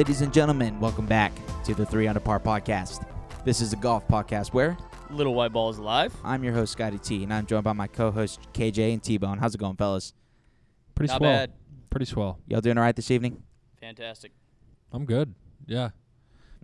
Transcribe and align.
Ladies 0.00 0.22
and 0.22 0.32
gentlemen, 0.32 0.80
welcome 0.80 1.04
back 1.04 1.30
to 1.66 1.74
the 1.74 1.84
Three 1.84 2.08
Under 2.08 2.20
Par 2.20 2.40
podcast. 2.40 3.06
This 3.44 3.60
is 3.60 3.74
a 3.74 3.76
golf 3.76 4.08
podcast 4.08 4.54
where 4.54 4.78
Little 5.10 5.34
White 5.34 5.52
Balls 5.52 5.78
live. 5.78 6.14
I'm 6.24 6.42
your 6.42 6.54
host, 6.54 6.72
Scotty 6.72 6.96
T, 6.96 7.22
and 7.22 7.30
I'm 7.34 7.44
joined 7.44 7.64
by 7.64 7.74
my 7.74 7.86
co 7.86 8.10
host, 8.10 8.40
KJ 8.54 8.94
and 8.94 9.02
T 9.02 9.18
Bone. 9.18 9.36
How's 9.36 9.54
it 9.54 9.58
going, 9.58 9.76
fellas? 9.76 10.14
Pretty 10.94 11.12
Not 11.12 11.18
swell. 11.18 11.30
bad. 11.30 11.52
Pretty 11.90 12.06
swell. 12.06 12.38
Y'all 12.48 12.62
doing 12.62 12.78
all 12.78 12.82
right 12.82 12.96
this 12.96 13.10
evening? 13.10 13.42
Fantastic. 13.78 14.32
I'm 14.90 15.04
good. 15.04 15.34
Yeah. 15.66 15.90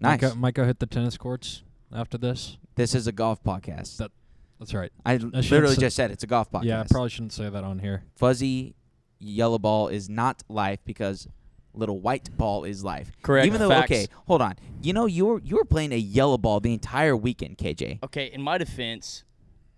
Nice. 0.00 0.22
Might 0.22 0.28
go, 0.30 0.34
might 0.36 0.54
go 0.54 0.64
hit 0.64 0.78
the 0.78 0.86
tennis 0.86 1.18
courts 1.18 1.62
after 1.92 2.16
this. 2.16 2.56
This 2.74 2.94
is 2.94 3.06
a 3.06 3.12
golf 3.12 3.44
podcast. 3.44 3.98
That- 3.98 4.12
That's 4.58 4.72
right. 4.72 4.92
I 5.04 5.18
shouldn't 5.18 5.34
literally 5.50 5.74
say- 5.74 5.80
just 5.82 5.96
said 5.96 6.10
it's 6.10 6.24
a 6.24 6.26
golf 6.26 6.50
podcast. 6.50 6.64
Yeah, 6.64 6.80
I 6.80 6.86
probably 6.90 7.10
shouldn't 7.10 7.34
say 7.34 7.50
that 7.50 7.64
on 7.64 7.80
here. 7.80 8.04
Fuzzy 8.16 8.76
yellow 9.18 9.58
ball 9.58 9.88
is 9.88 10.08
not 10.08 10.42
life 10.48 10.78
because 10.86 11.28
little 11.76 12.00
white 12.00 12.36
ball 12.36 12.64
is 12.64 12.82
life. 12.84 13.12
Correct. 13.22 13.46
Even 13.46 13.60
though, 13.60 13.68
Facts. 13.68 13.90
okay, 13.90 14.06
hold 14.26 14.42
on. 14.42 14.54
You 14.82 14.92
know, 14.92 15.06
you 15.06 15.26
were 15.26 15.40
you 15.40 15.56
were 15.56 15.64
playing 15.64 15.92
a 15.92 15.96
yellow 15.98 16.38
ball 16.38 16.60
the 16.60 16.72
entire 16.72 17.16
weekend, 17.16 17.58
KJ. 17.58 18.02
Okay, 18.04 18.26
in 18.26 18.42
my 18.42 18.58
defense, 18.58 19.24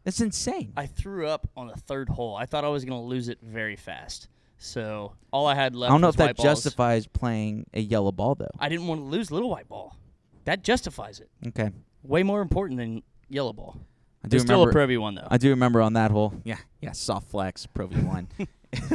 That's 0.05 0.21
insane. 0.21 0.73
I 0.77 0.87
threw 0.87 1.27
up 1.27 1.49
on 1.57 1.67
the 1.69 1.77
third 1.77 2.09
hole. 2.09 2.37
I 2.37 2.47
thought 2.47 2.65
I 2.65 2.69
was 2.69 2.85
going 2.85 3.01
to 3.01 3.07
lose 3.07 3.29
it 3.29 3.39
very 3.43 3.77
fast. 3.77 4.29
So 4.59 5.13
all 5.33 5.47
I 5.47 5.55
had 5.55 5.75
left. 5.77 5.91
I 5.91 5.95
don't 5.95 6.01
know 6.01 6.09
if 6.09 6.17
that 6.17 6.37
balls. 6.37 6.45
justifies 6.45 7.07
playing 7.07 7.67
a 7.75 7.81
yellow 7.81 8.11
ball 8.13 8.35
though. 8.35 8.51
I 8.59 8.69
didn't 8.69 8.87
want 8.87 9.01
to 9.01 9.05
lose 9.05 9.31
little 9.31 9.51
white 9.51 9.69
ball. 9.69 9.97
That 10.45 10.65
justifies 10.65 11.21
it. 11.21 11.29
Okay. 11.49 11.71
Way 12.03 12.23
more 12.23 12.41
important 12.41 12.79
than 12.79 13.03
yellow 13.29 13.53
ball. 13.53 13.79
I 14.25 14.29
do 14.29 14.37
It's 14.37 14.45
still 14.45 14.57
remember 14.57 14.71
a 14.71 14.73
Pro 14.73 14.87
V 14.87 14.97
one 14.97 15.15
though. 15.15 15.29
I 15.31 15.37
do 15.39 15.51
remember 15.51 15.81
on 15.81 15.93
that 15.93 16.11
hole. 16.11 16.35
Yeah, 16.43 16.57
yeah, 16.81 16.93
soft 16.93 17.31
flex, 17.31 17.67
Pro 17.67 17.87
V1. 17.87 18.27
I 18.75 18.89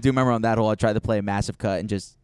do 0.00 0.08
remember 0.10 0.30
on 0.32 0.42
that 0.42 0.58
hole 0.58 0.68
I 0.68 0.76
tried 0.76 0.92
to 0.94 1.00
play 1.00 1.18
a 1.18 1.22
massive 1.22 1.58
cut 1.58 1.80
and 1.80 1.88
just 1.88 2.16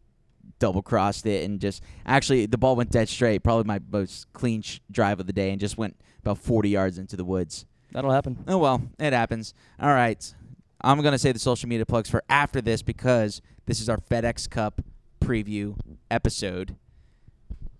double 0.59 0.81
crossed 0.81 1.25
it 1.25 1.43
and 1.43 1.59
just 1.59 1.83
actually 2.05 2.45
the 2.45 2.57
ball 2.57 2.75
went 2.75 2.91
dead 2.91 3.09
straight, 3.09 3.43
probably 3.43 3.63
my 3.65 3.79
most 3.91 4.31
clean 4.33 4.61
sh- 4.61 4.79
drive 4.91 5.19
of 5.19 5.27
the 5.27 5.33
day 5.33 5.51
and 5.51 5.59
just 5.59 5.77
went 5.77 5.95
about 6.21 6.37
40 6.37 6.69
yards 6.69 6.97
into 6.97 7.15
the 7.15 7.25
woods. 7.25 7.65
That'll 7.91 8.11
happen. 8.11 8.43
Oh 8.47 8.57
well, 8.57 8.81
it 8.99 9.13
happens. 9.13 9.53
All 9.79 9.89
right. 9.89 10.33
I'm 10.81 11.01
going 11.01 11.13
to 11.13 11.17
say 11.17 11.31
the 11.31 11.39
social 11.39 11.67
media 11.67 11.85
plugs 11.85 12.09
for 12.09 12.23
after 12.29 12.61
this 12.61 12.81
because 12.83 13.41
this 13.65 13.81
is 13.81 13.89
our 13.89 13.97
FedEx 13.97 14.49
Cup 14.49 14.81
preview 15.19 15.75
episode. 16.11 16.75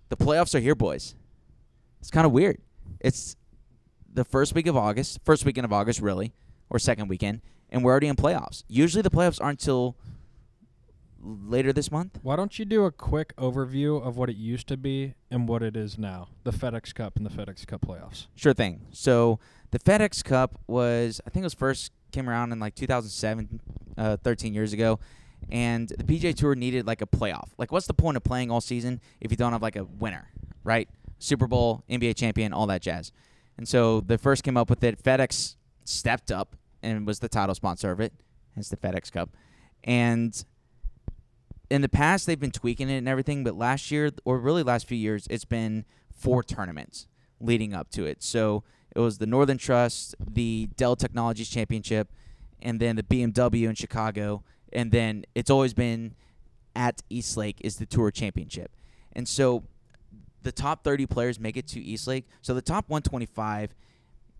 The 0.08 0.16
playoffs 0.16 0.54
are 0.54 0.60
here, 0.60 0.74
boys. 0.74 1.14
It's 2.00 2.10
kind 2.10 2.26
of 2.26 2.32
weird. 2.32 2.58
It's 3.00 3.36
the 4.12 4.24
first 4.24 4.54
week 4.54 4.66
of 4.66 4.76
August, 4.76 5.20
first 5.24 5.44
weekend 5.44 5.64
of 5.64 5.72
August, 5.72 6.00
really, 6.00 6.32
or 6.70 6.78
second 6.78 7.08
weekend, 7.08 7.40
and 7.70 7.84
we're 7.84 7.92
already 7.92 8.08
in 8.08 8.16
playoffs. 8.16 8.64
Usually 8.68 9.02
the 9.02 9.10
playoffs 9.10 9.40
aren't 9.40 9.60
until 9.60 9.96
later 11.22 11.72
this 11.72 11.90
month. 11.90 12.18
Why 12.22 12.36
don't 12.36 12.58
you 12.58 12.64
do 12.64 12.84
a 12.84 12.92
quick 12.92 13.34
overview 13.36 14.04
of 14.04 14.16
what 14.16 14.30
it 14.30 14.36
used 14.36 14.68
to 14.68 14.76
be 14.76 15.14
and 15.30 15.48
what 15.48 15.62
it 15.62 15.76
is 15.76 15.98
now? 15.98 16.28
The 16.44 16.52
FedEx 16.52 16.94
Cup 16.94 17.16
and 17.16 17.26
the 17.26 17.30
FedEx 17.30 17.66
Cup 17.66 17.82
playoffs. 17.82 18.26
Sure 18.36 18.54
thing. 18.54 18.86
So 18.92 19.38
the 19.70 19.78
FedEx 19.78 20.24
Cup 20.24 20.58
was, 20.66 21.20
I 21.26 21.30
think 21.30 21.42
it 21.42 21.46
was 21.46 21.54
first 21.54 21.92
came 22.12 22.28
around 22.28 22.52
in 22.52 22.60
like 22.60 22.74
2007, 22.74 23.60
uh, 23.96 24.16
13 24.18 24.54
years 24.54 24.72
ago, 24.72 24.98
and 25.50 25.88
the 25.88 26.04
PGA 26.04 26.34
Tour 26.34 26.54
needed 26.54 26.86
like 26.86 27.02
a 27.02 27.06
playoff. 27.06 27.50
Like, 27.58 27.70
what's 27.70 27.86
the 27.86 27.94
point 27.94 28.16
of 28.16 28.24
playing 28.24 28.50
all 28.50 28.60
season 28.60 29.00
if 29.20 29.30
you 29.30 29.36
don't 29.36 29.52
have 29.52 29.62
like 29.62 29.76
a 29.76 29.84
winner, 29.84 30.30
right? 30.64 30.88
Super 31.18 31.46
Bowl, 31.46 31.84
NBA 31.90 32.16
champion, 32.16 32.52
all 32.52 32.66
that 32.66 32.82
jazz. 32.82 33.12
And 33.56 33.68
so 33.68 34.00
they 34.00 34.16
first 34.16 34.44
came 34.44 34.56
up 34.56 34.70
with 34.70 34.84
it. 34.84 35.02
FedEx 35.02 35.56
stepped 35.84 36.30
up 36.30 36.56
and 36.82 37.06
was 37.06 37.18
the 37.18 37.28
title 37.28 37.54
sponsor 37.54 37.90
of 37.90 38.00
it, 38.00 38.12
hence 38.54 38.68
the 38.68 38.76
FedEx 38.76 39.10
Cup. 39.10 39.30
And 39.84 40.44
in 41.70 41.82
the 41.82 41.88
past, 41.88 42.26
they've 42.26 42.40
been 42.40 42.50
tweaking 42.50 42.88
it 42.88 42.98
and 42.98 43.08
everything, 43.08 43.44
but 43.44 43.54
last 43.54 43.90
year, 43.90 44.10
or 44.24 44.38
really 44.38 44.62
last 44.62 44.86
few 44.86 44.96
years, 44.96 45.26
it's 45.28 45.44
been 45.44 45.84
four 46.14 46.42
tournaments 46.42 47.06
leading 47.40 47.74
up 47.74 47.90
to 47.90 48.04
it. 48.04 48.22
So 48.22 48.64
it 48.94 49.00
was 49.00 49.18
the 49.18 49.26
Northern 49.26 49.58
Trust, 49.58 50.14
the 50.18 50.68
Dell 50.76 50.96
Technologies 50.96 51.48
Championship, 51.48 52.10
and 52.60 52.80
then 52.80 52.96
the 52.96 53.02
BMW 53.02 53.68
in 53.68 53.74
Chicago, 53.74 54.42
and 54.72 54.90
then 54.90 55.24
it's 55.34 55.50
always 55.50 55.74
been 55.74 56.14
at 56.74 57.02
Eastlake 57.10 57.60
is 57.60 57.76
the 57.76 57.86
Tour 57.86 58.10
Championship. 58.10 58.70
And 59.12 59.28
so 59.28 59.64
the 60.42 60.52
top 60.52 60.84
30 60.84 61.06
players 61.06 61.38
make 61.38 61.56
it 61.56 61.66
to 61.68 61.80
Eastlake. 61.80 62.26
So 62.40 62.54
the 62.54 62.62
top 62.62 62.88
125 62.88 63.74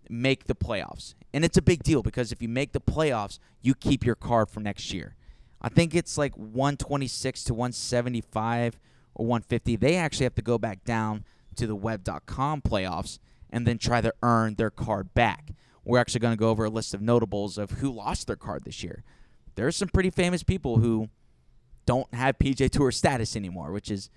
make 0.09 0.45
the 0.45 0.55
playoffs. 0.55 1.13
And 1.33 1.45
it's 1.45 1.57
a 1.57 1.61
big 1.61 1.83
deal 1.83 2.01
because 2.01 2.31
if 2.31 2.41
you 2.41 2.49
make 2.49 2.71
the 2.71 2.81
playoffs, 2.81 3.39
you 3.61 3.75
keep 3.75 4.05
your 4.05 4.15
card 4.15 4.49
for 4.49 4.59
next 4.59 4.93
year. 4.93 5.15
I 5.61 5.69
think 5.69 5.93
it's 5.93 6.17
like 6.17 6.35
126 6.35 7.43
to 7.45 7.53
175 7.53 8.79
or 9.15 9.25
150. 9.25 9.75
They 9.75 9.95
actually 9.95 10.23
have 10.25 10.35
to 10.35 10.41
go 10.41 10.57
back 10.57 10.83
down 10.83 11.25
to 11.55 11.67
the 11.67 11.75
web.com 11.75 12.61
playoffs 12.61 13.19
and 13.49 13.65
then 13.67 13.77
try 13.77 14.01
to 14.01 14.13
earn 14.23 14.55
their 14.55 14.69
card 14.69 15.13
back. 15.13 15.51
We're 15.83 15.99
actually 15.99 16.21
going 16.21 16.33
to 16.33 16.39
go 16.39 16.49
over 16.49 16.65
a 16.65 16.69
list 16.69 16.93
of 16.93 17.01
notables 17.01 17.57
of 17.57 17.71
who 17.71 17.91
lost 17.91 18.27
their 18.27 18.35
card 18.35 18.63
this 18.63 18.83
year. 18.83 19.03
There 19.55 19.67
are 19.67 19.71
some 19.71 19.89
pretty 19.89 20.11
famous 20.11 20.43
people 20.43 20.77
who 20.77 21.09
don't 21.85 22.13
have 22.13 22.37
PGA 22.37 22.69
Tour 22.69 22.91
status 22.91 23.35
anymore, 23.35 23.71
which 23.71 23.89
is 23.89 24.09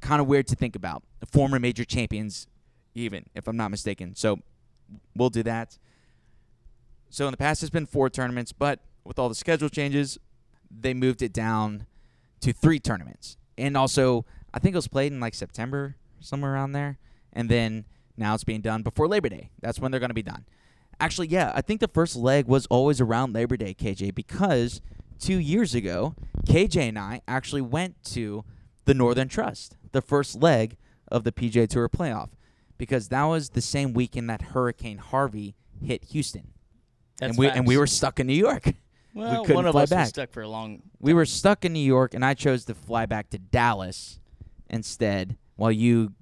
kind 0.00 0.20
of 0.20 0.26
weird 0.26 0.46
to 0.48 0.56
think 0.56 0.74
about. 0.74 1.02
Former 1.30 1.58
major 1.58 1.84
champions, 1.84 2.46
even, 2.94 3.26
if 3.34 3.46
I'm 3.46 3.56
not 3.56 3.70
mistaken. 3.70 4.14
So 4.14 4.40
we'll 5.14 5.30
do 5.30 5.42
that. 5.42 5.78
So 7.10 7.26
in 7.26 7.30
the 7.30 7.36
past, 7.36 7.62
it's 7.62 7.70
been 7.70 7.86
four 7.86 8.08
tournaments, 8.08 8.52
but 8.52 8.80
with 9.04 9.18
all 9.18 9.28
the 9.28 9.34
schedule 9.34 9.68
changes, 9.68 10.18
they 10.80 10.94
moved 10.94 11.22
it 11.22 11.32
down 11.32 11.86
to 12.40 12.52
three 12.52 12.78
tournaments. 12.78 13.36
And 13.56 13.76
also, 13.76 14.24
I 14.52 14.58
think 14.58 14.74
it 14.74 14.78
was 14.78 14.88
played 14.88 15.12
in 15.12 15.20
like 15.20 15.34
September, 15.34 15.96
somewhere 16.20 16.54
around 16.54 16.72
there. 16.72 16.98
And 17.32 17.48
then 17.48 17.84
now 18.16 18.34
it's 18.34 18.44
being 18.44 18.60
done 18.60 18.82
before 18.82 19.08
Labor 19.08 19.28
Day. 19.28 19.50
That's 19.60 19.78
when 19.78 19.90
they're 19.90 20.00
going 20.00 20.10
to 20.10 20.14
be 20.14 20.22
done. 20.22 20.44
Actually, 21.00 21.28
yeah, 21.28 21.52
I 21.54 21.62
think 21.62 21.80
the 21.80 21.88
first 21.88 22.16
leg 22.16 22.46
was 22.46 22.66
always 22.66 23.00
around 23.00 23.32
Labor 23.32 23.56
Day, 23.56 23.74
KJ, 23.74 24.14
because 24.14 24.80
two 25.18 25.38
years 25.38 25.74
ago, 25.74 26.14
KJ 26.46 26.88
and 26.88 26.98
I 26.98 27.22
actually 27.26 27.62
went 27.62 28.02
to 28.12 28.44
the 28.84 28.94
Northern 28.94 29.28
Trust, 29.28 29.76
the 29.92 30.02
first 30.02 30.40
leg 30.40 30.76
of 31.08 31.24
the 31.24 31.32
PGA 31.32 31.68
Tour 31.68 31.88
playoff, 31.88 32.30
because 32.78 33.08
that 33.08 33.24
was 33.24 33.50
the 33.50 33.60
same 33.60 33.92
weekend 33.92 34.28
that 34.30 34.42
Hurricane 34.42 34.98
Harvey 34.98 35.54
hit 35.80 36.04
Houston. 36.06 36.48
That's 37.18 37.30
and 37.30 37.38
we 37.38 37.48
and 37.48 37.66
we 37.66 37.76
were 37.76 37.86
stuck 37.86 38.18
in 38.20 38.26
New 38.26 38.32
York. 38.34 38.74
well, 39.14 39.42
couldn't 39.42 39.56
one 39.56 39.66
of 39.66 39.72
fly 39.72 39.82
us 39.82 39.90
back. 39.90 40.00
was 40.00 40.08
stuck 40.10 40.32
for 40.32 40.42
a 40.42 40.48
long. 40.48 40.82
We 41.00 41.12
were 41.14 41.26
stuck 41.26 41.64
in 41.64 41.72
New 41.72 41.80
York, 41.80 42.14
and 42.14 42.24
I 42.24 42.34
chose 42.34 42.64
to 42.66 42.74
fly 42.74 43.06
back 43.06 43.30
to 43.30 43.38
Dallas 43.38 44.18
instead, 44.70 45.36
while 45.56 45.72
you 45.72 46.12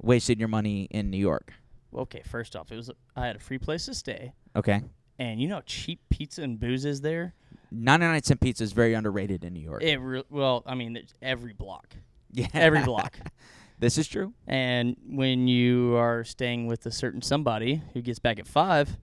wasted 0.00 0.38
your 0.38 0.48
money 0.48 0.84
in 0.90 1.10
New 1.10 1.16
York. 1.18 1.52
Okay, 1.94 2.22
first 2.26 2.54
off, 2.56 2.70
it 2.70 2.76
was 2.76 2.90
I 3.16 3.26
had 3.26 3.36
a 3.36 3.40
free 3.40 3.58
place 3.58 3.86
to 3.86 3.94
stay, 3.94 4.32
Okay, 4.54 4.82
and 5.18 5.40
you 5.40 5.48
know 5.48 5.56
how 5.56 5.62
cheap 5.64 6.00
pizza 6.10 6.42
and 6.42 6.58
booze 6.60 6.84
is 6.84 7.00
there. 7.00 7.34
ninety-nine 7.70 8.22
cent 8.22 8.40
pizza 8.40 8.62
is 8.64 8.72
very 8.72 8.92
underrated 8.94 9.44
in 9.44 9.54
New 9.54 9.60
York. 9.60 9.82
It 9.82 9.96
re- 9.96 10.22
well, 10.30 10.62
I 10.66 10.74
mean, 10.74 10.96
it's 10.96 11.14
every 11.22 11.52
block, 11.54 11.94
yeah, 12.32 12.48
every 12.52 12.82
block. 12.82 13.18
this 13.78 13.96
is 13.98 14.06
true. 14.08 14.34
And 14.46 14.96
when 15.08 15.48
you 15.48 15.96
are 15.96 16.22
staying 16.22 16.66
with 16.66 16.84
a 16.86 16.90
certain 16.92 17.22
somebody 17.22 17.82
who 17.94 18.02
gets 18.02 18.18
back 18.18 18.38
at 18.38 18.46
five, 18.46 18.98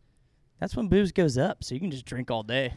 that's 0.59 0.75
when 0.75 0.87
booze 0.87 1.11
goes 1.11 1.37
up. 1.37 1.63
So 1.63 1.73
you 1.73 1.81
can 1.81 1.89
just 1.91 2.05
drink 2.05 2.29
all 2.29 2.43
day. 2.43 2.73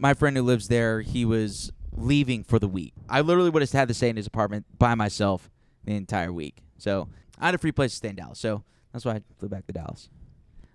My 0.00 0.14
friend 0.14 0.36
who 0.36 0.42
lives 0.42 0.68
there, 0.68 1.02
he 1.02 1.24
was 1.24 1.70
leaving 1.92 2.42
for 2.44 2.58
the 2.58 2.68
week. 2.68 2.94
I 3.08 3.20
literally 3.20 3.50
would 3.50 3.62
have 3.62 3.70
had 3.72 3.88
to 3.88 3.94
stay 3.94 4.08
in 4.08 4.16
his 4.16 4.26
apartment 4.26 4.64
by 4.78 4.94
myself 4.94 5.50
the 5.84 5.94
entire 5.94 6.32
week. 6.32 6.58
So 6.78 7.08
I 7.38 7.46
had 7.46 7.54
a 7.54 7.58
free 7.58 7.72
place 7.72 7.92
to 7.92 7.96
stay 7.98 8.08
in 8.08 8.16
Dallas. 8.16 8.38
So 8.38 8.64
that's 8.92 9.04
why 9.04 9.12
I 9.16 9.20
flew 9.38 9.48
back 9.48 9.66
to 9.66 9.72
Dallas. 9.72 10.08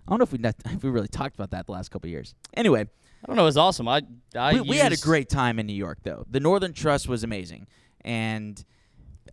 I 0.06 0.10
don't 0.12 0.18
know 0.18 0.24
if 0.24 0.32
we 0.32 0.38
not, 0.38 0.54
if 0.66 0.82
we 0.84 0.90
really 0.90 1.08
talked 1.08 1.34
about 1.34 1.50
that 1.50 1.66
the 1.66 1.72
last 1.72 1.90
couple 1.90 2.06
of 2.06 2.12
years. 2.12 2.34
Anyway, 2.54 2.82
I 2.82 3.26
don't 3.26 3.36
know. 3.36 3.42
It 3.42 3.46
was 3.46 3.56
awesome. 3.56 3.88
I, 3.88 4.02
I 4.36 4.54
we, 4.54 4.60
we 4.70 4.76
had 4.76 4.92
a 4.92 4.96
great 4.96 5.28
time 5.28 5.58
in 5.58 5.66
New 5.66 5.72
York, 5.74 5.98
though. 6.02 6.24
The 6.30 6.40
Northern 6.40 6.72
Trust 6.72 7.08
was 7.08 7.24
amazing, 7.24 7.66
and 8.02 8.64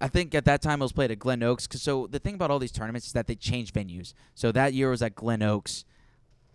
I 0.02 0.08
think 0.08 0.34
at 0.34 0.46
that 0.46 0.62
time 0.64 0.82
it 0.82 0.86
was 0.86 0.92
played 0.94 1.12
at 1.12 1.20
Glen 1.20 1.44
Oaks. 1.44 1.68
'cause 1.68 1.82
so 1.84 2.08
the 2.08 2.18
thing 2.20 2.34
about 2.34 2.50
all 2.50 2.58
these 2.60 2.72
tournaments 2.72 3.06
is 3.08 3.14
that 3.14 3.28
they 3.28 3.36
change 3.36 3.72
venues. 3.74 4.14
So 4.34 4.52
that 4.54 4.74
year 4.74 4.90
was 4.90 5.04
at 5.04 5.14
Glen 5.14 5.44
Oaks. 5.44 5.86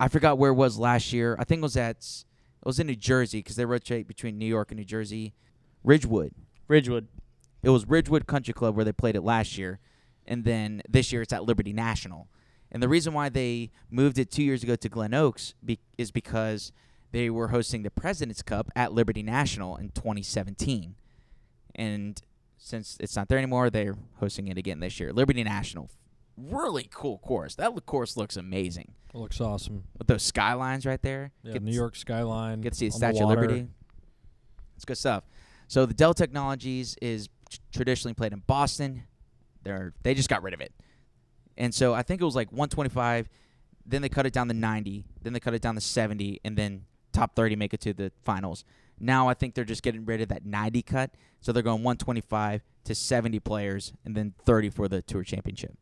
I 0.00 0.08
forgot 0.08 0.38
where 0.38 0.50
it 0.50 0.54
was 0.54 0.78
last 0.78 1.12
year. 1.12 1.36
I 1.38 1.44
think 1.44 1.60
it 1.60 1.62
was 1.62 1.76
at 1.76 2.24
it 2.68 2.76
was 2.76 2.78
in 2.78 2.86
New 2.86 2.96
Jersey 2.96 3.38
because 3.38 3.56
they 3.56 3.64
rotate 3.64 4.06
between 4.06 4.36
New 4.36 4.44
York 4.44 4.70
and 4.70 4.78
New 4.78 4.84
Jersey. 4.84 5.32
Ridgewood. 5.82 6.34
Ridgewood. 6.68 7.08
It 7.62 7.70
was 7.70 7.88
Ridgewood 7.88 8.26
Country 8.26 8.52
Club 8.52 8.76
where 8.76 8.84
they 8.84 8.92
played 8.92 9.16
it 9.16 9.22
last 9.22 9.56
year, 9.56 9.78
and 10.26 10.44
then 10.44 10.82
this 10.86 11.10
year 11.10 11.22
it's 11.22 11.32
at 11.32 11.44
Liberty 11.44 11.72
National. 11.72 12.28
And 12.70 12.82
the 12.82 12.88
reason 12.88 13.14
why 13.14 13.30
they 13.30 13.70
moved 13.90 14.18
it 14.18 14.30
two 14.30 14.42
years 14.42 14.62
ago 14.62 14.76
to 14.76 14.88
Glen 14.90 15.14
Oaks 15.14 15.54
be- 15.64 15.80
is 15.96 16.10
because 16.10 16.70
they 17.10 17.30
were 17.30 17.48
hosting 17.48 17.84
the 17.84 17.90
President's 17.90 18.42
Cup 18.42 18.70
at 18.76 18.92
Liberty 18.92 19.22
National 19.22 19.76
in 19.76 19.88
2017, 19.88 20.94
and 21.74 22.20
since 22.58 22.98
it's 23.00 23.16
not 23.16 23.28
there 23.28 23.38
anymore, 23.38 23.70
they're 23.70 23.96
hosting 24.16 24.46
it 24.48 24.58
again 24.58 24.80
this 24.80 25.00
year. 25.00 25.10
Liberty 25.10 25.42
National, 25.42 25.88
really 26.38 26.88
cool 26.92 27.18
course. 27.18 27.54
That 27.56 27.72
course 27.86 28.16
looks 28.16 28.36
amazing 28.36 28.92
It 29.14 29.18
looks 29.18 29.40
awesome. 29.40 29.84
with 29.98 30.06
those 30.06 30.22
skylines 30.22 30.86
right 30.86 31.00
there. 31.02 31.32
Yeah, 31.42 31.54
Get 31.54 31.62
New 31.62 31.72
York 31.72 31.96
skyline. 31.96 32.60
Get 32.60 32.72
to 32.72 32.78
see 32.78 32.88
the 32.88 32.92
Statue 32.92 33.22
of. 33.22 33.28
Liberty. 33.28 33.66
It's 34.76 34.84
good 34.84 34.98
stuff. 34.98 35.24
So 35.66 35.86
the 35.86 35.94
Dell 35.94 36.14
Technologies 36.14 36.96
is 37.02 37.28
tr- 37.50 37.58
traditionally 37.72 38.14
played 38.14 38.32
in 38.32 38.42
Boston. 38.46 39.02
They're 39.64 39.92
they 40.02 40.14
just 40.14 40.28
got 40.28 40.42
rid 40.42 40.54
of 40.54 40.60
it. 40.60 40.72
And 41.56 41.74
so 41.74 41.92
I 41.92 42.02
think 42.02 42.20
it 42.20 42.24
was 42.24 42.36
like 42.36 42.50
125, 42.52 43.28
then 43.84 44.00
they 44.02 44.08
cut 44.08 44.24
it 44.26 44.32
down 44.32 44.46
to 44.48 44.54
90, 44.54 45.04
then 45.22 45.32
they 45.32 45.40
cut 45.40 45.54
it 45.54 45.60
down 45.62 45.74
to 45.74 45.80
70, 45.80 46.40
and 46.44 46.56
then 46.56 46.84
top 47.12 47.34
30 47.34 47.56
make 47.56 47.74
it 47.74 47.80
to 47.80 47.92
the 47.92 48.12
finals. 48.24 48.64
Now 49.00 49.28
I 49.28 49.34
think 49.34 49.54
they're 49.54 49.64
just 49.64 49.82
getting 49.82 50.04
rid 50.04 50.20
of 50.20 50.28
that 50.28 50.46
90 50.46 50.82
cut, 50.82 51.10
so 51.40 51.50
they're 51.52 51.62
going 51.64 51.82
125 51.82 52.62
to 52.84 52.94
70 52.94 53.40
players, 53.40 53.92
and 54.04 54.16
then 54.16 54.34
30 54.44 54.70
for 54.70 54.86
the 54.88 55.02
tour 55.02 55.24
championship. 55.24 55.76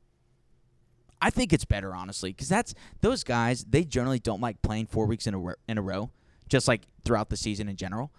I 1.20 1.30
think 1.30 1.52
it's 1.52 1.64
better, 1.64 1.94
honestly, 1.94 2.30
because 2.30 2.48
that's 2.48 2.74
those 3.00 3.24
guys. 3.24 3.64
They 3.64 3.84
generally 3.84 4.18
don't 4.18 4.40
like 4.40 4.60
playing 4.62 4.86
four 4.86 5.06
weeks 5.06 5.26
in 5.26 5.34
a 5.34 5.54
in 5.68 5.78
a 5.78 5.82
row, 5.82 6.10
just 6.48 6.68
like 6.68 6.82
throughout 7.04 7.30
the 7.30 7.36
season 7.36 7.68
in 7.68 7.76
general. 7.76 8.12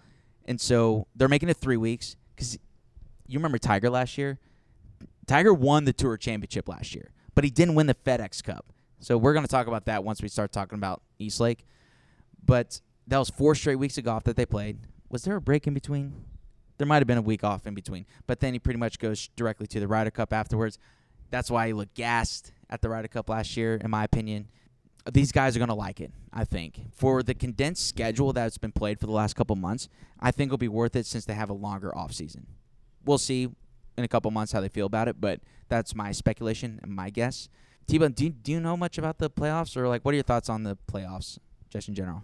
And 0.44 0.60
so 0.60 1.06
they're 1.14 1.28
making 1.28 1.48
it 1.48 1.58
three 1.58 1.76
weeks 1.76 2.16
because 2.34 2.58
you 3.26 3.38
remember 3.38 3.58
Tiger 3.58 3.90
last 3.90 4.18
year. 4.18 4.38
Tiger 5.26 5.52
won 5.52 5.84
the 5.84 5.92
Tour 5.92 6.16
Championship 6.16 6.68
last 6.68 6.94
year, 6.94 7.10
but 7.34 7.44
he 7.44 7.50
didn't 7.50 7.74
win 7.74 7.86
the 7.86 7.94
FedEx 7.94 8.42
Cup. 8.42 8.72
So 9.00 9.16
we're 9.18 9.34
going 9.34 9.44
to 9.44 9.50
talk 9.50 9.66
about 9.66 9.84
that 9.84 10.02
once 10.02 10.22
we 10.22 10.28
start 10.28 10.52
talking 10.52 10.78
about 10.78 11.02
East 11.18 11.38
Lake. 11.38 11.66
But 12.44 12.80
that 13.06 13.18
was 13.18 13.30
four 13.30 13.54
straight 13.54 13.76
weeks 13.76 13.98
of 13.98 14.04
golf 14.04 14.24
that 14.24 14.36
they 14.36 14.46
played. 14.46 14.78
Was 15.10 15.22
there 15.22 15.36
a 15.36 15.40
break 15.40 15.66
in 15.66 15.74
between? 15.74 16.24
There 16.78 16.86
might 16.86 16.96
have 16.96 17.06
been 17.06 17.18
a 17.18 17.22
week 17.22 17.44
off 17.44 17.66
in 17.66 17.74
between, 17.74 18.06
but 18.26 18.40
then 18.40 18.52
he 18.52 18.58
pretty 18.58 18.78
much 18.78 18.98
goes 18.98 19.28
directly 19.36 19.66
to 19.68 19.80
the 19.80 19.88
Ryder 19.88 20.10
Cup 20.10 20.32
afterwards. 20.32 20.78
That's 21.30 21.50
why 21.50 21.66
he 21.66 21.72
looked 21.72 21.94
gassed 21.94 22.52
at 22.70 22.82
the 22.82 22.88
Ryder 22.88 23.08
Cup 23.08 23.28
last 23.28 23.56
year, 23.56 23.76
in 23.76 23.90
my 23.90 24.04
opinion. 24.04 24.48
These 25.10 25.32
guys 25.32 25.56
are 25.56 25.58
going 25.58 25.68
to 25.68 25.74
like 25.74 26.00
it, 26.00 26.12
I 26.32 26.44
think. 26.44 26.80
For 26.92 27.22
the 27.22 27.32
condensed 27.32 27.88
schedule 27.88 28.32
that's 28.32 28.58
been 28.58 28.72
played 28.72 29.00
for 29.00 29.06
the 29.06 29.12
last 29.12 29.36
couple 29.36 29.56
months, 29.56 29.88
I 30.20 30.30
think 30.30 30.48
it'll 30.48 30.58
be 30.58 30.68
worth 30.68 30.96
it 30.96 31.06
since 31.06 31.24
they 31.24 31.34
have 31.34 31.48
a 31.48 31.54
longer 31.54 31.96
off 31.96 32.12
season. 32.12 32.46
We'll 33.06 33.16
see 33.16 33.48
in 33.96 34.04
a 34.04 34.08
couple 34.08 34.30
months 34.30 34.52
how 34.52 34.60
they 34.60 34.68
feel 34.68 34.86
about 34.86 35.08
it, 35.08 35.20
but 35.20 35.40
that's 35.68 35.94
my 35.94 36.12
speculation 36.12 36.78
and 36.82 36.94
my 36.94 37.08
guess. 37.10 37.48
T-Bone, 37.86 38.12
do, 38.12 38.28
do 38.28 38.52
you 38.52 38.60
know 38.60 38.76
much 38.76 38.98
about 38.98 39.18
the 39.18 39.30
playoffs, 39.30 39.76
or 39.76 39.88
like 39.88 40.04
what 40.04 40.12
are 40.12 40.16
your 40.16 40.24
thoughts 40.24 40.50
on 40.50 40.62
the 40.62 40.76
playoffs, 40.92 41.38
just 41.70 41.88
in 41.88 41.94
general? 41.94 42.22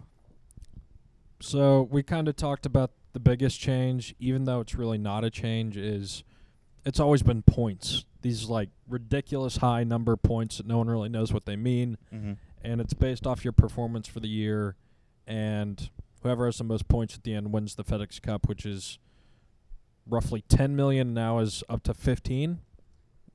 So 1.39 1.87
we 1.91 2.03
kind 2.03 2.27
of 2.27 2.35
talked 2.35 2.65
about 2.65 2.91
the 3.13 3.19
biggest 3.19 3.59
change, 3.59 4.13
even 4.19 4.45
though 4.45 4.59
it's 4.59 4.75
really 4.75 4.97
not 4.97 5.23
a 5.23 5.31
change, 5.31 5.75
is 5.75 6.23
it's 6.85 6.99
always 6.99 7.23
been 7.23 7.41
points. 7.41 8.05
These 8.21 8.45
like 8.49 8.69
ridiculous 8.87 9.57
high 9.57 9.83
number 9.83 10.15
points 10.15 10.57
that 10.57 10.65
no 10.67 10.77
one 10.77 10.87
really 10.89 11.09
knows 11.09 11.31
what 11.33 11.45
they 11.45 11.55
mean, 11.55 11.97
Mm-hmm. 12.13 12.33
and 12.63 12.81
it's 12.81 12.93
based 12.93 13.25
off 13.27 13.43
your 13.43 13.51
performance 13.53 14.07
for 14.07 14.19
the 14.19 14.27
year, 14.27 14.75
and 15.27 15.89
whoever 16.23 16.45
has 16.45 16.57
the 16.57 16.63
most 16.63 16.87
points 16.87 17.15
at 17.15 17.23
the 17.23 17.33
end 17.33 17.51
wins 17.51 17.75
the 17.75 17.83
FedEx 17.83 18.21
Cup, 18.21 18.47
which 18.47 18.65
is 18.65 18.97
roughly 20.07 20.43
10 20.47 20.75
million 20.75 21.13
now 21.13 21.39
is 21.39 21.63
up 21.69 21.83
to 21.83 21.93
15. 21.93 22.59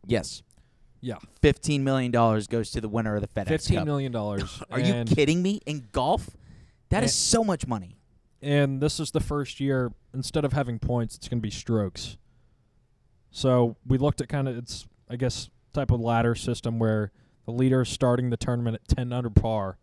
Yes, 0.06 0.42
Yeah, 1.02 1.16
fifteen 1.42 1.84
million 1.84 2.10
dollars 2.10 2.46
goes 2.46 2.70
to 2.72 2.80
the 2.80 2.88
winner 2.88 3.16
of 3.16 3.20
the 3.22 3.28
FedEx 3.28 3.48
fifteen 3.48 3.76
Cup. 3.78 3.84
million 3.86 4.10
dollars. 4.12 4.62
Are 4.70 4.80
you 4.80 5.04
kidding 5.04 5.42
me? 5.42 5.60
In 5.66 5.88
golf, 5.92 6.30
that 6.88 7.04
is 7.04 7.14
so 7.14 7.44
much 7.44 7.66
money. 7.66 7.96
and 8.42 8.80
this 8.80 8.98
is 8.98 9.10
the 9.10 9.20
first 9.20 9.60
year 9.60 9.92
instead 10.14 10.44
of 10.46 10.52
having 10.54 10.78
points, 10.78 11.16
it's 11.16 11.28
going 11.28 11.38
to 11.38 11.42
be 11.42 11.50
strokes. 11.50 12.16
So 13.30 13.76
we 13.86 13.98
looked 13.98 14.20
at 14.20 14.28
kind 14.28 14.48
of 14.48 14.56
its, 14.56 14.86
I 15.08 15.16
guess, 15.16 15.48
type 15.72 15.90
of 15.90 16.00
ladder 16.00 16.34
system 16.34 16.78
where 16.78 17.12
the 17.46 17.52
leader 17.52 17.82
is 17.82 17.88
starting 17.88 18.30
the 18.30 18.36
tournament 18.36 18.76
at 18.82 18.96
10 18.96 19.12
under 19.12 19.30
par, 19.30 19.78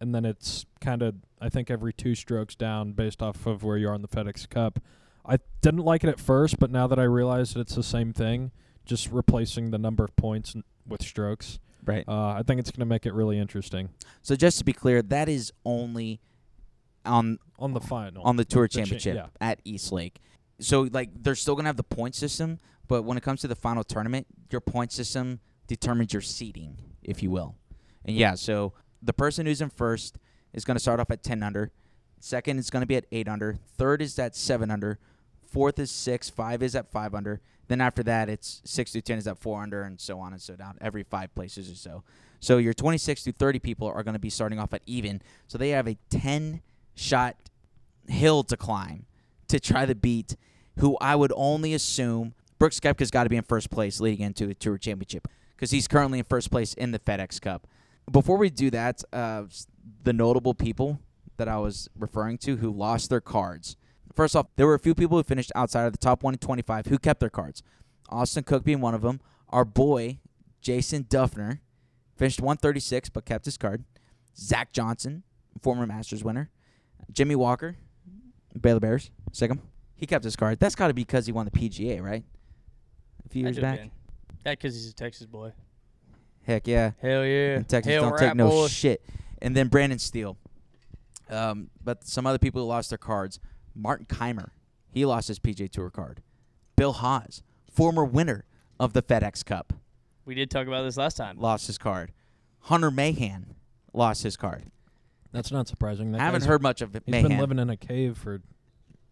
and 0.00 0.14
then 0.14 0.24
it's 0.24 0.66
kind 0.80 1.02
of 1.02 1.14
I 1.40 1.48
think 1.50 1.70
every 1.70 1.92
two 1.92 2.14
strokes 2.14 2.54
down 2.54 2.92
based 2.92 3.22
off 3.22 3.46
of 3.46 3.62
where 3.62 3.76
you 3.76 3.88
are 3.88 3.94
in 3.94 4.00
the 4.02 4.08
FedEx 4.08 4.48
Cup. 4.48 4.78
I 5.24 5.38
didn't 5.60 5.80
like 5.84 6.02
it 6.04 6.08
at 6.08 6.20
first, 6.20 6.58
but 6.58 6.70
now 6.70 6.86
that 6.86 6.98
I 6.98 7.02
realize 7.02 7.52
that 7.54 7.60
it's 7.60 7.74
the 7.74 7.82
same 7.82 8.12
thing, 8.12 8.52
just 8.86 9.10
replacing 9.10 9.70
the 9.70 9.78
number 9.78 10.02
of 10.04 10.14
points 10.16 10.54
n- 10.56 10.62
with 10.86 11.02
strokes, 11.02 11.58
Right. 11.84 12.04
uh, 12.08 12.28
I 12.38 12.42
think 12.46 12.58
it's 12.60 12.70
going 12.70 12.80
to 12.80 12.86
make 12.86 13.04
it 13.06 13.12
really 13.12 13.38
interesting 13.38 13.90
So 14.22 14.34
just 14.36 14.58
to 14.58 14.64
be 14.64 14.72
clear, 14.72 15.02
that 15.02 15.28
is 15.28 15.52
only 15.64 16.20
on 17.04 17.38
on 17.58 17.74
the 17.74 17.80
final. 17.80 18.22
on 18.24 18.36
the 18.36 18.44
tour 18.44 18.66
cha- 18.68 18.78
championship 18.80 19.14
yeah. 19.16 19.26
at 19.40 19.60
East 19.64 19.92
Lake. 19.92 20.20
So 20.58 20.88
like 20.92 21.10
they're 21.22 21.34
still 21.34 21.54
gonna 21.54 21.68
have 21.68 21.76
the 21.76 21.82
point 21.82 22.14
system, 22.14 22.58
but 22.88 23.02
when 23.02 23.16
it 23.16 23.22
comes 23.22 23.40
to 23.42 23.48
the 23.48 23.54
final 23.54 23.84
tournament, 23.84 24.26
your 24.50 24.60
point 24.60 24.92
system 24.92 25.40
determines 25.66 26.12
your 26.12 26.22
seeding, 26.22 26.78
if 27.02 27.22
you 27.22 27.30
will. 27.30 27.56
And 28.04 28.16
yeah, 28.16 28.34
so 28.34 28.72
the 29.02 29.12
person 29.12 29.46
who's 29.46 29.60
in 29.60 29.70
first 29.70 30.18
is 30.52 30.64
gonna 30.64 30.78
start 30.78 31.00
off 31.00 31.10
at 31.10 31.22
ten 31.22 31.42
under. 31.42 31.72
Second 32.20 32.58
is 32.58 32.70
gonna 32.70 32.86
be 32.86 32.96
at 32.96 33.06
eight 33.12 33.28
under. 33.28 33.58
Third 33.76 34.00
is 34.00 34.18
at 34.18 34.34
seven 34.34 34.70
under. 34.70 34.98
Fourth 35.46 35.78
is 35.78 35.90
six. 35.90 36.30
Five 36.30 36.62
is 36.62 36.74
at 36.74 36.90
five 36.90 37.14
under. 37.14 37.40
Then 37.68 37.80
after 37.80 38.02
that, 38.04 38.28
it's 38.28 38.62
six 38.64 38.92
through 38.92 39.02
ten 39.02 39.18
is 39.18 39.26
at 39.26 39.38
four 39.38 39.62
under, 39.62 39.82
and 39.82 40.00
so 40.00 40.20
on 40.20 40.32
and 40.32 40.40
so 40.40 40.56
down. 40.56 40.78
Every 40.80 41.02
five 41.02 41.34
places 41.34 41.70
or 41.70 41.74
so. 41.74 42.04
So 42.40 42.58
your 42.58 42.74
26 42.74 43.24
to 43.24 43.32
30 43.32 43.58
people 43.58 43.88
are 43.88 44.02
going 44.02 44.14
to 44.14 44.20
be 44.20 44.30
starting 44.30 44.58
off 44.58 44.72
at 44.74 44.82
even. 44.86 45.22
So 45.48 45.58
they 45.58 45.70
have 45.70 45.88
a 45.88 45.96
10 46.10 46.62
shot 46.94 47.36
hill 48.08 48.44
to 48.44 48.56
climb 48.56 49.06
to 49.48 49.60
try 49.60 49.86
to 49.86 49.94
beat 49.94 50.36
who 50.78 50.96
I 51.00 51.16
would 51.16 51.32
only 51.34 51.74
assume 51.74 52.34
Brooks 52.58 52.80
Koepka's 52.80 53.10
got 53.10 53.24
to 53.24 53.30
be 53.30 53.36
in 53.36 53.42
first 53.42 53.70
place 53.70 54.00
leading 54.00 54.24
into 54.24 54.48
a 54.48 54.54
tour 54.54 54.78
championship 54.78 55.28
because 55.54 55.70
he's 55.70 55.88
currently 55.88 56.18
in 56.18 56.24
first 56.24 56.50
place 56.50 56.74
in 56.74 56.90
the 56.90 56.98
FedEx 56.98 57.40
Cup. 57.40 57.66
Before 58.10 58.36
we 58.36 58.50
do 58.50 58.70
that, 58.70 59.02
uh, 59.12 59.44
the 60.04 60.12
notable 60.12 60.54
people 60.54 61.00
that 61.38 61.48
I 61.48 61.58
was 61.58 61.88
referring 61.98 62.38
to 62.38 62.56
who 62.56 62.70
lost 62.70 63.10
their 63.10 63.20
cards. 63.20 63.76
First 64.14 64.36
off, 64.36 64.46
there 64.56 64.66
were 64.66 64.74
a 64.74 64.78
few 64.78 64.94
people 64.94 65.18
who 65.18 65.22
finished 65.22 65.52
outside 65.54 65.84
of 65.84 65.92
the 65.92 65.98
top 65.98 66.22
125 66.22 66.86
who 66.86 66.98
kept 66.98 67.20
their 67.20 67.30
cards. 67.30 67.62
Austin 68.08 68.44
Cook 68.44 68.64
being 68.64 68.80
one 68.80 68.94
of 68.94 69.02
them. 69.02 69.20
Our 69.50 69.64
boy, 69.64 70.18
Jason 70.60 71.04
Dufner, 71.04 71.60
finished 72.16 72.40
136 72.40 73.10
but 73.10 73.26
kept 73.26 73.44
his 73.44 73.58
card. 73.58 73.84
Zach 74.36 74.72
Johnson, 74.72 75.22
former 75.60 75.86
Masters 75.86 76.24
winner. 76.24 76.50
Jimmy 77.12 77.34
Walker, 77.36 77.76
Baylor 78.58 78.80
Bears, 78.80 79.10
Sick'em. 79.32 79.60
He 79.94 80.06
kept 80.06 80.24
his 80.24 80.36
card. 80.36 80.58
That's 80.60 80.74
got 80.74 80.88
to 80.88 80.94
be 80.94 81.02
because 81.02 81.26
he 81.26 81.32
won 81.32 81.46
the 81.46 81.50
PGA, 81.50 82.02
right? 82.02 82.24
A 83.24 83.28
few 83.28 83.42
years 83.42 83.56
Had 83.56 83.60
to 83.62 83.66
have 83.68 83.76
back. 83.78 83.84
been. 83.84 83.90
Yeah, 84.44 84.54
'cause 84.54 84.74
he's 84.74 84.90
a 84.90 84.94
Texas 84.94 85.26
boy. 85.26 85.52
Heck 86.46 86.66
yeah. 86.68 86.92
Hell 87.00 87.24
yeah. 87.24 87.56
And 87.56 87.68
Texas 87.68 87.92
Hell 87.92 88.10
don't 88.10 88.18
take 88.18 88.34
no 88.36 88.48
boy. 88.48 88.68
shit. 88.68 89.02
And 89.42 89.56
then 89.56 89.68
Brendan 89.68 89.98
Steele. 89.98 90.36
Um, 91.28 91.70
but 91.82 92.06
some 92.06 92.26
other 92.26 92.38
people 92.38 92.62
who 92.62 92.68
lost 92.68 92.90
their 92.90 92.98
cards. 92.98 93.40
Martin 93.74 94.06
Kaymer, 94.06 94.50
he 94.90 95.04
lost 95.04 95.28
his 95.28 95.38
PGA 95.38 95.68
Tour 95.68 95.90
card. 95.90 96.22
Bill 96.76 96.92
Haas, 96.92 97.42
former 97.70 98.04
winner 98.04 98.44
of 98.78 98.92
the 98.92 99.02
FedEx 99.02 99.44
Cup, 99.44 99.72
We 100.24 100.34
did 100.34 100.50
talk 100.50 100.66
about 100.66 100.82
this 100.84 100.96
last 100.96 101.16
time. 101.16 101.38
lost 101.38 101.66
his 101.66 101.78
card. 101.78 102.12
Hunter 102.60 102.90
Mahan 102.90 103.54
lost 103.92 104.22
his 104.22 104.36
card. 104.36 104.70
That's 105.32 105.50
not 105.52 105.68
surprising. 105.68 106.12
That 106.12 106.20
I 106.20 106.24
haven't 106.24 106.44
heard 106.44 106.62
much 106.62 106.80
of 106.80 106.94
it. 106.96 107.02
He's 107.06 107.12
Mahan. 107.12 107.28
been 107.28 107.38
living 107.38 107.58
in 107.58 107.70
a 107.70 107.76
cave 107.76 108.16
for 108.16 108.40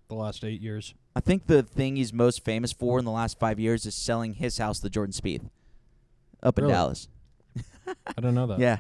the 0.08 0.14
last 0.14 0.44
eight 0.44 0.61
years. 0.61 0.94
I 1.16 1.20
think 1.20 1.46
the 1.46 1.62
thing 1.62 1.96
he's 1.96 2.12
most 2.12 2.44
famous 2.44 2.73
for 2.73 2.99
in 2.99 3.04
the 3.04 3.11
last 3.11 3.38
five 3.38 3.58
years 3.61 3.87
is 3.87 3.94
selling 3.94 4.34
his 4.34 4.58
house 4.58 4.80
to 4.80 4.90
Jordan 4.90 5.12
Spieth 5.12 5.49
up 6.42 6.58
in 6.58 6.64
Really? 6.64 6.75
Dallas. 6.75 7.08
I 7.87 8.20
don't 8.20 8.34
know 8.34 8.46
that. 8.49 8.58
Yeah, 8.58 8.78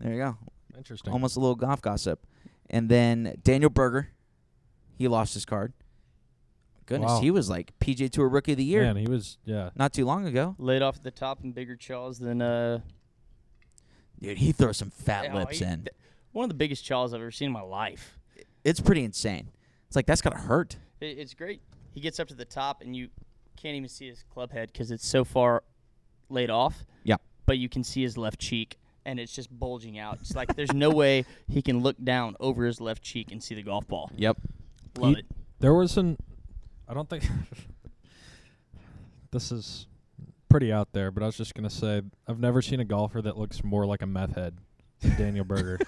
there 0.00 0.12
you 0.12 0.18
go. 0.18 0.36
Interesting. 0.76 1.12
Almost 1.12 1.36
a 1.36 1.40
little 1.40 1.54
golf 1.54 1.80
gossip. 1.82 2.26
And 2.70 2.88
then 2.88 3.36
Daniel 3.42 3.70
Berger, 3.70 4.08
he 4.96 5.08
lost 5.08 5.34
his 5.34 5.44
card. 5.44 5.72
Goodness, 6.86 7.10
Wow. 7.12 7.20
he 7.20 7.30
was 7.30 7.48
like 7.48 7.72
PGA 7.78 8.10
Tour 8.10 8.28
Rookie 8.28 8.52
of 8.52 8.58
the 8.58 8.64
Year 8.64 8.82
Man, 8.82 8.96
he 8.96 9.06
was 9.06 9.38
yeah. 9.44 9.70
not 9.76 9.92
too 9.92 10.04
long 10.04 10.26
ago. 10.26 10.56
Laid 10.58 10.82
off 10.82 10.96
at 10.96 11.04
the 11.04 11.10
top 11.10 11.42
and 11.42 11.54
bigger 11.54 11.76
chaws 11.76 12.18
than 12.18 12.42
uh. 12.42 12.80
Dude, 14.20 14.38
he 14.38 14.52
throws 14.52 14.76
some 14.76 14.90
fat 14.90 15.24
yeah, 15.24 15.34
lips 15.34 15.58
he- 15.58 15.64
in. 15.64 15.80
th- 15.82 15.94
One 16.32 16.44
of 16.44 16.48
the 16.48 16.54
biggest 16.54 16.84
chaws 16.84 17.12
I've 17.14 17.20
ever 17.20 17.30
seen 17.30 17.46
in 17.46 17.52
my 17.52 17.62
life. 17.62 18.18
It's 18.64 18.80
pretty 18.80 19.04
insane. 19.04 19.48
It's 19.92 19.96
like 19.96 20.06
that's 20.06 20.22
gotta 20.22 20.38
hurt. 20.38 20.78
It, 21.02 21.18
it's 21.18 21.34
great. 21.34 21.60
He 21.92 22.00
gets 22.00 22.18
up 22.18 22.26
to 22.28 22.34
the 22.34 22.46
top 22.46 22.80
and 22.80 22.96
you 22.96 23.10
can't 23.58 23.76
even 23.76 23.90
see 23.90 24.08
his 24.08 24.22
club 24.32 24.50
head 24.50 24.70
because 24.72 24.90
it's 24.90 25.06
so 25.06 25.22
far 25.22 25.64
laid 26.30 26.48
off. 26.48 26.86
Yeah. 27.04 27.16
But 27.44 27.58
you 27.58 27.68
can 27.68 27.84
see 27.84 28.00
his 28.00 28.16
left 28.16 28.38
cheek 28.40 28.78
and 29.04 29.20
it's 29.20 29.34
just 29.34 29.50
bulging 29.50 29.98
out. 29.98 30.16
It's 30.22 30.34
like 30.34 30.56
there's 30.56 30.72
no 30.72 30.88
way 30.88 31.26
he 31.46 31.60
can 31.60 31.80
look 31.80 32.02
down 32.02 32.36
over 32.40 32.64
his 32.64 32.80
left 32.80 33.02
cheek 33.02 33.32
and 33.32 33.42
see 33.42 33.54
the 33.54 33.62
golf 33.62 33.86
ball. 33.86 34.10
Yep. 34.16 34.38
Love 34.96 35.12
He- 35.12 35.18
it. 35.20 35.26
There 35.60 35.74
was 35.74 35.98
an 35.98 36.16
I 36.88 36.94
don't 36.94 37.10
think 37.10 37.24
this 39.30 39.52
is 39.52 39.88
pretty 40.48 40.72
out 40.72 40.94
there, 40.94 41.10
but 41.10 41.22
I 41.22 41.26
was 41.26 41.36
just 41.36 41.54
gonna 41.54 41.68
say 41.68 42.00
I've 42.26 42.40
never 42.40 42.62
seen 42.62 42.80
a 42.80 42.84
golfer 42.86 43.20
that 43.20 43.36
looks 43.36 43.62
more 43.62 43.84
like 43.84 44.00
a 44.00 44.06
meth 44.06 44.36
head 44.36 44.56
than 45.00 45.18
Daniel 45.18 45.44
Berger. 45.44 45.80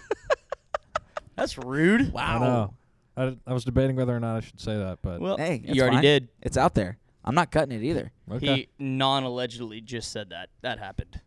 That's 1.37 1.57
rude. 1.57 2.15
I 2.15 2.39
know. 2.39 2.75
I, 3.17 3.37
I 3.47 3.53
was 3.53 3.65
debating 3.65 3.97
whether 3.97 4.15
or 4.15 4.21
not 4.21 4.37
I 4.37 4.41
should 4.41 4.61
say 4.61 4.77
that, 4.77 4.99
but 5.03 5.21
Well, 5.21 5.37
Hey, 5.37 5.63
it's 5.65 5.75
you 5.77 5.83
already 5.83 5.97
fine. 5.97 6.03
did. 6.03 6.29
It's 6.43 6.57
out 6.57 6.75
there. 6.75 6.99
I'm 7.25 7.35
not 7.35 7.51
cutting 7.51 7.73
it 7.81 7.85
either. 7.85 8.13
okay. 8.31 8.47
He 8.57 8.69
non-allegedly 8.79 9.81
just 9.81 10.11
said 10.13 10.31
that. 10.31 10.51
That 10.63 10.79
happened. 10.79 11.21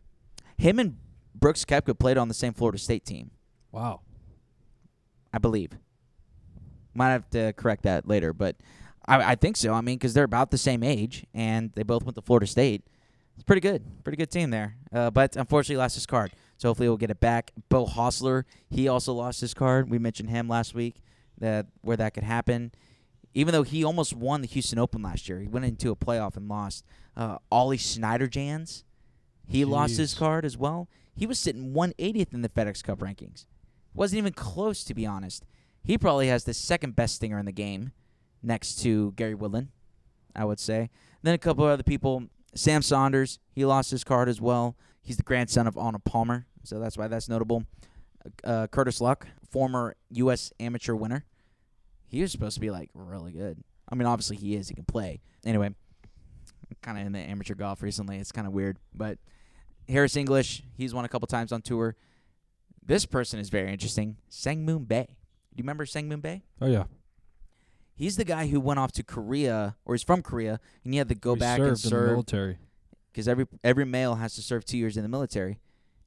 Him 0.56 0.78
and 0.78 0.96
Brooks 1.34 1.64
Koepka 1.64 1.98
played 1.98 2.18
on 2.18 2.28
the 2.28 2.34
same 2.34 2.52
Florida 2.52 2.78
State 2.78 3.04
team, 3.04 3.30
wow. 3.72 4.00
I 5.32 5.38
believe. 5.38 5.70
Might 6.94 7.10
have 7.10 7.28
to 7.30 7.52
correct 7.54 7.82
that 7.84 8.06
later, 8.08 8.32
but 8.32 8.56
I, 9.06 9.32
I 9.32 9.34
think 9.34 9.56
so. 9.56 9.72
I 9.72 9.80
mean, 9.80 9.96
because 9.96 10.14
they're 10.14 10.24
about 10.24 10.50
the 10.50 10.58
same 10.58 10.82
age 10.82 11.24
and 11.34 11.70
they 11.74 11.82
both 11.82 12.04
went 12.04 12.16
to 12.16 12.22
Florida 12.22 12.46
State. 12.46 12.84
It's 13.34 13.44
pretty 13.44 13.60
good. 13.60 13.84
Pretty 14.02 14.16
good 14.16 14.30
team 14.30 14.50
there. 14.50 14.76
Uh, 14.92 15.10
but 15.10 15.36
unfortunately, 15.36 15.76
lost 15.76 15.94
his 15.94 16.06
card. 16.06 16.32
So 16.56 16.68
hopefully 16.68 16.88
we'll 16.88 16.96
get 16.96 17.10
it 17.10 17.20
back. 17.20 17.52
Beau 17.68 17.86
Hossler, 17.86 18.44
he 18.68 18.88
also 18.88 19.12
lost 19.12 19.40
his 19.40 19.54
card. 19.54 19.88
We 19.88 19.98
mentioned 19.98 20.30
him 20.30 20.48
last 20.48 20.74
week 20.74 21.02
that 21.40 21.66
where 21.80 21.96
that 21.96 22.14
could 22.14 22.24
happen. 22.24 22.72
Even 23.34 23.52
though 23.52 23.62
he 23.62 23.84
almost 23.84 24.14
won 24.14 24.40
the 24.40 24.46
Houston 24.48 24.78
Open 24.78 25.02
last 25.02 25.28
year, 25.28 25.40
he 25.40 25.48
went 25.48 25.64
into 25.64 25.90
a 25.90 25.96
playoff 25.96 26.36
and 26.36 26.48
lost. 26.48 26.84
Uh, 27.16 27.38
Ollie 27.52 27.78
Schniederjans, 27.78 28.84
he 29.46 29.64
lost 29.64 29.96
his 29.96 30.14
card 30.14 30.44
as 30.44 30.56
well. 30.56 30.88
He 31.14 31.26
was 31.26 31.38
sitting 31.38 31.72
180th 31.72 32.32
in 32.32 32.42
the 32.42 32.48
FedEx 32.48 32.82
Cup 32.82 33.00
rankings. 33.00 33.46
Wasn't 33.94 34.18
even 34.18 34.32
close, 34.32 34.84
to 34.84 34.94
be 34.94 35.04
honest. 35.04 35.44
He 35.82 35.98
probably 35.98 36.28
has 36.28 36.44
the 36.44 36.54
second 36.54 36.96
best 36.96 37.16
stinger 37.16 37.38
in 37.38 37.46
the 37.46 37.52
game, 37.52 37.92
next 38.42 38.76
to 38.82 39.12
Gary 39.12 39.34
Woodland, 39.34 39.68
I 40.34 40.44
would 40.44 40.60
say. 40.60 40.90
Then 41.22 41.34
a 41.34 41.38
couple 41.38 41.64
of 41.64 41.70
other 41.70 41.82
people. 41.82 42.24
Sam 42.54 42.82
Saunders, 42.82 43.38
he 43.50 43.64
lost 43.64 43.90
his 43.90 44.04
card 44.04 44.28
as 44.28 44.40
well. 44.40 44.76
He's 45.02 45.16
the 45.16 45.22
grandson 45.22 45.66
of 45.66 45.74
Arnie 45.74 46.04
Palmer, 46.04 46.46
so 46.64 46.78
that's 46.78 46.96
why 46.96 47.08
that's 47.08 47.28
notable. 47.28 47.64
Uh, 48.44 48.66
Curtis 48.66 49.00
Luck, 49.00 49.26
former 49.50 49.96
U.S. 50.10 50.52
amateur 50.60 50.94
winner. 50.94 51.24
He 52.06 52.20
was 52.22 52.32
supposed 52.32 52.54
to 52.54 52.60
be 52.60 52.70
like 52.70 52.90
really 52.94 53.32
good. 53.32 53.62
I 53.90 53.94
mean, 53.94 54.06
obviously 54.06 54.36
he 54.36 54.54
is. 54.54 54.68
He 54.68 54.74
can 54.74 54.84
play. 54.84 55.20
Anyway, 55.44 55.70
kind 56.82 56.98
of 56.98 57.06
in 57.06 57.12
the 57.12 57.18
amateur 57.20 57.54
golf 57.54 57.82
recently. 57.82 58.18
It's 58.18 58.32
kind 58.32 58.46
of 58.46 58.52
weird, 58.52 58.78
but 58.94 59.18
Harris 59.88 60.16
English, 60.16 60.62
he's 60.76 60.92
won 60.94 61.04
a 61.04 61.08
couple 61.08 61.26
times 61.26 61.52
on 61.52 61.62
tour. 61.62 61.96
This 62.84 63.06
person 63.06 63.38
is 63.38 63.48
very 63.50 63.70
interesting. 63.72 64.16
Sangmoon 64.30 64.86
Bae. 64.88 65.06
Do 65.06 65.56
you 65.56 65.62
remember 65.64 65.84
Sangmoon 65.86 66.22
Bae? 66.22 66.42
Oh 66.60 66.66
yeah. 66.66 66.84
He's 67.94 68.16
the 68.16 68.24
guy 68.24 68.46
who 68.46 68.60
went 68.60 68.78
off 68.78 68.92
to 68.92 69.02
Korea, 69.02 69.76
or 69.84 69.94
he's 69.94 70.02
from 70.04 70.22
Korea, 70.22 70.60
and 70.84 70.94
he 70.94 70.98
had 70.98 71.08
to 71.08 71.14
go 71.14 71.32
We 71.34 71.40
back 71.40 71.58
served 71.58 71.60
and 71.60 71.68
in 71.68 71.82
the 71.82 71.88
serve 71.88 72.10
military. 72.10 72.58
because 73.12 73.26
every 73.28 73.46
every 73.64 73.84
male 73.84 74.14
has 74.16 74.34
to 74.36 74.42
serve 74.42 74.64
two 74.64 74.78
years 74.78 74.96
in 74.96 75.02
the 75.02 75.08
military, 75.08 75.58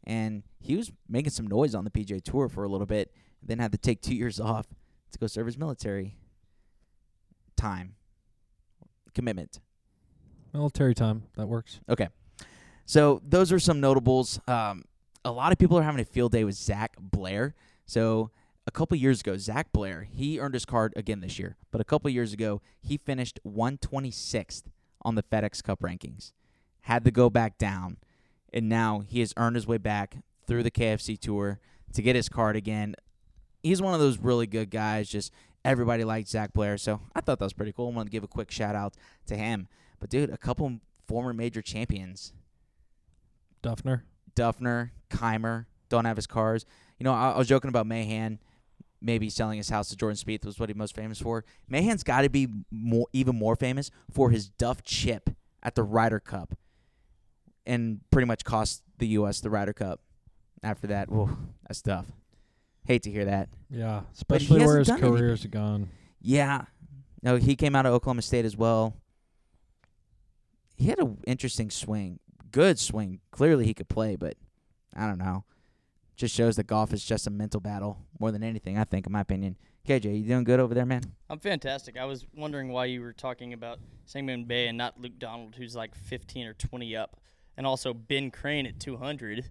and 0.05 0.43
he 0.61 0.75
was 0.75 0.91
making 1.09 1.31
some 1.31 1.47
noise 1.47 1.75
on 1.75 1.83
the 1.83 1.89
PGA 1.89 2.23
Tour 2.23 2.47
for 2.47 2.63
a 2.63 2.69
little 2.69 2.85
bit, 2.85 3.11
then 3.41 3.59
had 3.59 3.71
to 3.71 3.77
take 3.77 4.01
two 4.01 4.15
years 4.21 4.39
off 4.39 4.67
to 5.11 5.19
go 5.19 5.27
serve 5.27 5.47
his 5.47 5.57
military 5.57 6.15
time 7.57 7.95
commitment. 9.13 9.59
Military 10.53 10.93
time. 10.93 11.23
That 11.37 11.47
works. 11.47 11.79
Okay, 11.89 12.09
so 12.85 13.21
those 13.27 13.51
are 13.51 13.59
some 13.59 13.79
notables. 13.79 14.39
Um, 14.47 14.83
a 15.23 15.31
lot 15.31 15.51
of 15.51 15.57
people 15.57 15.77
are 15.77 15.83
having 15.83 16.01
a 16.01 16.05
field 16.05 16.31
day 16.31 16.43
with 16.43 16.55
Zach 16.55 16.95
Blair. 16.99 17.55
So 17.85 18.31
a 18.67 18.71
couple 18.71 18.97
years 18.97 19.21
ago, 19.21 19.37
Zach 19.37 19.71
Blair 19.71 20.03
he 20.03 20.39
earned 20.39 20.53
his 20.53 20.65
card 20.65 20.93
again 20.95 21.21
this 21.21 21.39
year, 21.39 21.57
but 21.71 21.81
a 21.81 21.85
couple 21.85 22.09
years 22.09 22.33
ago 22.33 22.61
he 22.81 22.97
finished 22.97 23.39
126th 23.47 24.63
on 25.03 25.15
the 25.15 25.23
FedEx 25.23 25.63
Cup 25.63 25.79
rankings, 25.81 26.31
had 26.81 27.05
to 27.05 27.11
go 27.11 27.29
back 27.29 27.57
down, 27.57 27.97
and 28.53 28.67
now 28.67 29.03
he 29.07 29.19
has 29.19 29.33
earned 29.37 29.55
his 29.55 29.67
way 29.67 29.77
back 29.77 30.17
through 30.51 30.63
the 30.63 30.69
KFC 30.71 31.17
Tour 31.17 31.61
to 31.93 32.01
get 32.01 32.13
his 32.13 32.27
card 32.27 32.57
again. 32.57 32.93
He's 33.63 33.81
one 33.81 33.93
of 33.93 34.01
those 34.01 34.17
really 34.17 34.47
good 34.47 34.69
guys. 34.69 35.07
Just 35.07 35.31
everybody 35.63 36.03
likes 36.03 36.31
Zach 36.31 36.51
Blair, 36.51 36.77
so 36.77 36.99
I 37.15 37.21
thought 37.21 37.39
that 37.39 37.45
was 37.45 37.53
pretty 37.53 37.71
cool. 37.71 37.87
I 37.87 37.95
want 37.95 38.07
to 38.07 38.11
give 38.11 38.25
a 38.25 38.27
quick 38.27 38.51
shout 38.51 38.75
out 38.75 38.95
to 39.27 39.37
him. 39.37 39.69
But 40.01 40.09
dude, 40.09 40.29
a 40.29 40.35
couple 40.37 40.81
former 41.07 41.31
major 41.31 41.61
champions, 41.61 42.33
Dufner. 43.63 44.01
Dufner, 44.35 44.89
Kaymer, 45.09 45.67
don't 45.87 46.03
have 46.03 46.17
his 46.17 46.27
cars. 46.27 46.65
You 46.99 47.05
know, 47.05 47.13
I, 47.13 47.31
I 47.31 47.37
was 47.37 47.47
joking 47.47 47.69
about 47.69 47.87
Mahan 47.87 48.39
maybe 49.01 49.29
selling 49.29 49.57
his 49.57 49.69
house 49.69 49.87
to 49.87 49.95
Jordan 49.95 50.17
Spieth 50.17 50.43
was 50.43 50.59
what 50.59 50.67
he's 50.67 50.75
most 50.75 50.97
famous 50.97 51.21
for. 51.21 51.45
Mahan's 51.69 52.03
got 52.03 52.23
to 52.23 52.29
be 52.29 52.49
more, 52.69 53.07
even 53.13 53.37
more 53.37 53.55
famous 53.55 53.89
for 54.11 54.31
his 54.31 54.49
Duff 54.49 54.83
chip 54.83 55.29
at 55.63 55.75
the 55.75 55.83
Ryder 55.83 56.19
Cup, 56.19 56.55
and 57.65 58.01
pretty 58.11 58.25
much 58.25 58.43
cost 58.43 58.83
the 58.97 59.07
U.S. 59.07 59.39
the 59.39 59.49
Ryder 59.49 59.71
Cup. 59.71 60.01
After 60.63 60.87
that, 60.87 61.09
whoa, 61.09 61.29
that's 61.67 61.81
tough. 61.81 62.05
Hate 62.85 63.03
to 63.03 63.11
hear 63.11 63.25
that. 63.25 63.49
Yeah. 63.69 64.01
Especially 64.13 64.59
where 64.59 64.79
his 64.79 64.87
hasn't 64.87 65.03
done 65.03 65.17
career's 65.17 65.45
gone. 65.45 65.89
Yeah. 66.21 66.65
No, 67.23 67.37
he 67.37 67.55
came 67.55 67.75
out 67.75 67.85
of 67.85 67.93
Oklahoma 67.93 68.21
State 68.21 68.45
as 68.45 68.57
well. 68.57 68.95
He 70.75 70.87
had 70.87 70.99
an 70.99 71.17
interesting 71.27 71.69
swing. 71.69 72.19
Good 72.51 72.79
swing. 72.79 73.19
Clearly 73.31 73.65
he 73.65 73.73
could 73.73 73.87
play, 73.87 74.15
but 74.15 74.35
I 74.95 75.07
don't 75.07 75.19
know. 75.19 75.45
Just 76.15 76.35
shows 76.35 76.55
that 76.55 76.67
golf 76.67 76.93
is 76.93 77.03
just 77.03 77.27
a 77.27 77.31
mental 77.31 77.59
battle 77.59 77.99
more 78.19 78.31
than 78.31 78.43
anything, 78.43 78.77
I 78.77 78.83
think, 78.83 79.05
in 79.05 79.13
my 79.13 79.21
opinion. 79.21 79.57
KJ, 79.87 80.21
you 80.21 80.27
doing 80.27 80.43
good 80.43 80.59
over 80.59 80.75
there, 80.75 80.85
man? 80.85 81.01
I'm 81.29 81.39
fantastic. 81.39 81.97
I 81.97 82.05
was 82.05 82.25
wondering 82.35 82.69
why 82.69 82.85
you 82.85 83.01
were 83.01 83.13
talking 83.13 83.53
about 83.53 83.79
Sangmoon 84.07 84.47
Bae 84.47 84.67
and 84.67 84.77
not 84.77 84.99
Luke 84.99 85.17
Donald, 85.17 85.55
who's 85.55 85.75
like 85.75 85.95
15 85.95 86.45
or 86.45 86.53
20 86.53 86.95
up, 86.95 87.19
and 87.57 87.65
also 87.65 87.93
Ben 87.93 88.29
Crane 88.29 88.67
at 88.67 88.79
200, 88.79 89.49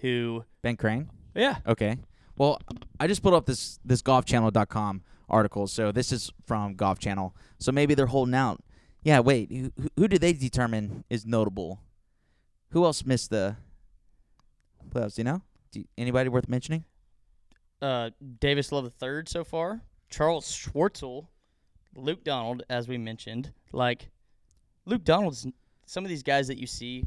who 0.00 0.44
Ben 0.62 0.76
Crane? 0.76 1.10
yeah, 1.34 1.56
Okay. 1.66 1.98
Well, 2.36 2.58
I 2.98 3.06
just 3.06 3.22
pulled 3.22 3.34
up 3.34 3.44
this 3.46 3.78
this 3.84 4.00
golfchannel.com 4.02 5.02
article. 5.28 5.66
So 5.66 5.92
this 5.92 6.10
is 6.10 6.30
from 6.46 6.74
Golf 6.74 6.98
Channel. 6.98 7.34
So 7.58 7.70
maybe 7.70 7.94
they're 7.94 8.06
holding 8.06 8.34
out. 8.34 8.62
Yeah, 9.02 9.20
wait. 9.20 9.50
Who, 9.52 9.70
who- 9.96 10.08
did 10.08 10.20
they 10.22 10.32
determine 10.32 11.04
is 11.10 11.26
notable? 11.26 11.80
Who 12.70 12.84
else 12.84 13.04
missed 13.04 13.28
the 13.30 13.56
playoffs? 14.90 15.14
Do 15.16 15.20
you 15.20 15.24
know? 15.24 15.42
Do 15.72 15.80
you- 15.80 15.88
anybody 15.98 16.28
worth 16.30 16.48
mentioning? 16.48 16.84
uh, 17.82 18.10
Davis 18.40 18.72
Love 18.72 18.84
the 18.84 18.90
third 18.90 19.26
so 19.28 19.42
far, 19.42 19.80
Charles 20.10 20.46
Schwartzel, 20.50 21.26
Luke 21.94 22.24
Donald, 22.24 22.62
as 22.68 22.88
we 22.88 22.98
mentioned. 22.98 23.52
Like 23.72 24.10
Luke 24.84 25.04
Donald's 25.04 25.46
some 25.86 26.04
of 26.04 26.08
these 26.10 26.22
guys 26.22 26.48
that 26.48 26.58
you 26.58 26.66
see, 26.66 27.04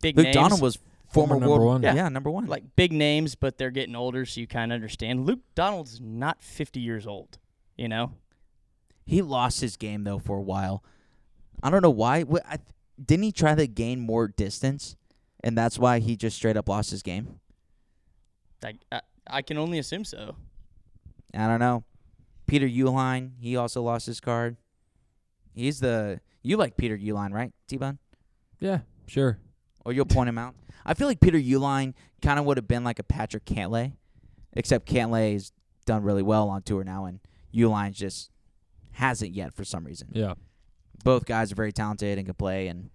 big 0.00 0.16
Luke 0.16 0.24
names, 0.24 0.34
Donald 0.34 0.60
was 0.62 0.78
former, 1.08 1.34
Former 1.34 1.40
number 1.40 1.64
world, 1.64 1.66
one. 1.66 1.82
Yeah. 1.82 1.94
Yeah. 1.94 2.08
number 2.08 2.30
one. 2.30 2.46
like 2.46 2.64
big 2.76 2.92
names, 2.92 3.34
but 3.34 3.58
they're 3.58 3.70
getting 3.70 3.96
older, 3.96 4.24
so 4.26 4.40
you 4.40 4.46
kind 4.46 4.72
of 4.72 4.76
understand. 4.76 5.26
Luke 5.26 5.40
Donald's 5.54 6.00
not 6.00 6.42
50 6.42 6.80
years 6.80 7.06
old, 7.06 7.38
you 7.76 7.88
know. 7.88 8.12
he 9.04 9.22
lost 9.22 9.60
his 9.60 9.76
game 9.76 10.04
though 10.04 10.18
for 10.18 10.36
a 10.36 10.42
while. 10.42 10.82
I 11.62 11.70
don't 11.70 11.82
know 11.82 11.90
why. 11.90 12.22
Wh- 12.24 12.44
I, 12.48 12.58
didn't 13.04 13.24
he 13.24 13.32
try 13.32 13.54
to 13.54 13.66
gain 13.66 14.00
more 14.00 14.28
distance, 14.28 14.96
and 15.42 15.56
that's 15.56 15.78
why 15.78 15.98
he 16.00 16.16
just 16.16 16.36
straight 16.36 16.56
up 16.56 16.68
lost 16.68 16.90
his 16.90 17.02
game? 17.02 17.40
Like 18.62 18.76
I, 18.92 19.00
I 19.26 19.42
can 19.42 19.56
only 19.58 19.78
assume 19.78 20.04
so. 20.04 20.36
I 21.34 21.46
don't 21.46 21.60
know. 21.60 21.84
Peter 22.46 22.66
Uihlein, 22.66 23.32
he 23.40 23.56
also 23.56 23.82
lost 23.82 24.06
his 24.06 24.20
card. 24.20 24.56
He's 25.54 25.80
the 25.80 26.20
you 26.42 26.56
like 26.56 26.76
Peter 26.76 26.96
Uihlein, 26.96 27.32
right, 27.32 27.52
T 27.66 27.76
Bun? 27.76 27.98
Yeah. 28.60 28.80
Sure. 29.06 29.38
Or 29.84 29.92
you'll 29.92 30.06
point 30.06 30.28
him 30.28 30.38
out. 30.38 30.54
I 30.88 30.94
feel 30.94 31.06
like 31.06 31.20
Peter 31.20 31.38
Uihlein 31.38 31.92
kind 32.22 32.38
of 32.38 32.46
would 32.46 32.56
have 32.56 32.66
been 32.66 32.82
like 32.82 32.98
a 32.98 33.02
Patrick 33.02 33.44
Cantlay, 33.44 33.92
except 34.54 34.88
Cantlay's 34.88 35.52
done 35.84 36.02
really 36.02 36.22
well 36.22 36.48
on 36.48 36.62
tour 36.62 36.82
now, 36.82 37.04
and 37.04 37.20
Uihlein 37.54 37.92
just 37.92 38.30
hasn't 38.92 39.32
yet 39.32 39.52
for 39.52 39.64
some 39.64 39.84
reason. 39.84 40.08
Yeah. 40.12 40.34
Both 41.04 41.26
guys 41.26 41.52
are 41.52 41.54
very 41.54 41.72
talented 41.72 42.16
and 42.18 42.26
can 42.26 42.34
play 42.34 42.68
and 42.68 42.90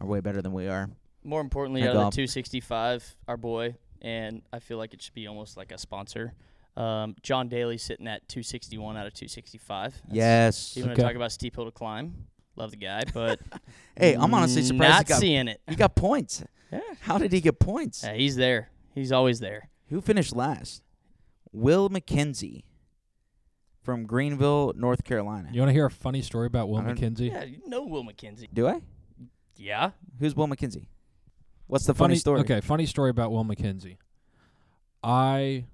are 0.00 0.06
way 0.06 0.20
better 0.20 0.40
than 0.40 0.52
we 0.52 0.68
are. 0.68 0.88
More 1.24 1.40
importantly, 1.40 1.82
out 1.82 1.88
of 1.90 1.94
the 2.12 2.16
265, 2.16 3.16
our 3.26 3.36
boy, 3.36 3.74
and 4.00 4.42
I 4.52 4.60
feel 4.60 4.78
like 4.78 4.94
it 4.94 5.02
should 5.02 5.14
be 5.14 5.26
almost 5.26 5.56
like 5.56 5.72
a 5.72 5.78
sponsor. 5.78 6.32
Um, 6.76 7.16
John 7.22 7.48
Daly 7.48 7.78
sitting 7.78 8.06
at 8.06 8.28
261 8.28 8.96
out 8.96 9.06
of 9.06 9.14
265. 9.14 9.92
That's- 9.94 10.14
yes. 10.14 10.76
You 10.76 10.82
want 10.84 10.92
Okay. 10.92 11.02
to 11.02 11.08
talk 11.08 11.16
about 11.16 11.32
steep 11.32 11.56
hill 11.56 11.64
to 11.64 11.70
climb? 11.72 12.26
Love 12.54 12.70
the 12.70 12.76
guy, 12.76 13.02
but 13.12 13.40
Hey, 13.98 14.14
I'm 14.14 14.32
honestly 14.32 14.62
surprised 14.62 14.90
not 14.90 14.98
he 14.98 15.04
got 15.08 15.20
seeing 15.20 15.48
it. 15.48 15.60
he 15.68 15.74
got 15.74 15.94
points. 15.94 16.42
Yeah. 16.72 16.80
How 17.00 17.18
did 17.18 17.32
he 17.32 17.40
get 17.40 17.58
points? 17.58 18.02
Yeah, 18.02 18.14
he's 18.14 18.36
there. 18.36 18.70
He's 18.94 19.12
always 19.12 19.40
there. 19.40 19.68
Who 19.88 20.00
finished 20.00 20.34
last? 20.34 20.82
Will 21.52 21.88
MacKenzie 21.88 22.64
from 23.82 24.04
Greenville, 24.04 24.72
North 24.76 25.04
Carolina. 25.04 25.48
You 25.52 25.60
want 25.60 25.68
to 25.68 25.72
hear 25.74 25.86
a 25.86 25.90
funny 25.90 26.20
story 26.22 26.46
about 26.48 26.68
Will 26.68 26.78
I 26.78 26.82
don't- 26.82 26.98
MacKenzie? 26.98 27.30
Yeah, 27.30 27.44
you 27.44 27.60
know 27.66 27.84
Will 27.84 28.02
MacKenzie. 28.04 28.48
Do 28.52 28.66
I? 28.66 28.80
Yeah. 29.56 29.92
Who's 30.18 30.34
Will 30.34 30.48
MacKenzie? 30.48 30.86
What's 31.68 31.86
the 31.86 31.94
funny, 31.94 32.16
story? 32.16 32.40
Okay, 32.40 32.60
funny 32.60 32.86
story 32.86 33.10
about 33.10 33.30
Will 33.32 33.44
MacKenzie. 33.44 33.96
I 35.02 35.64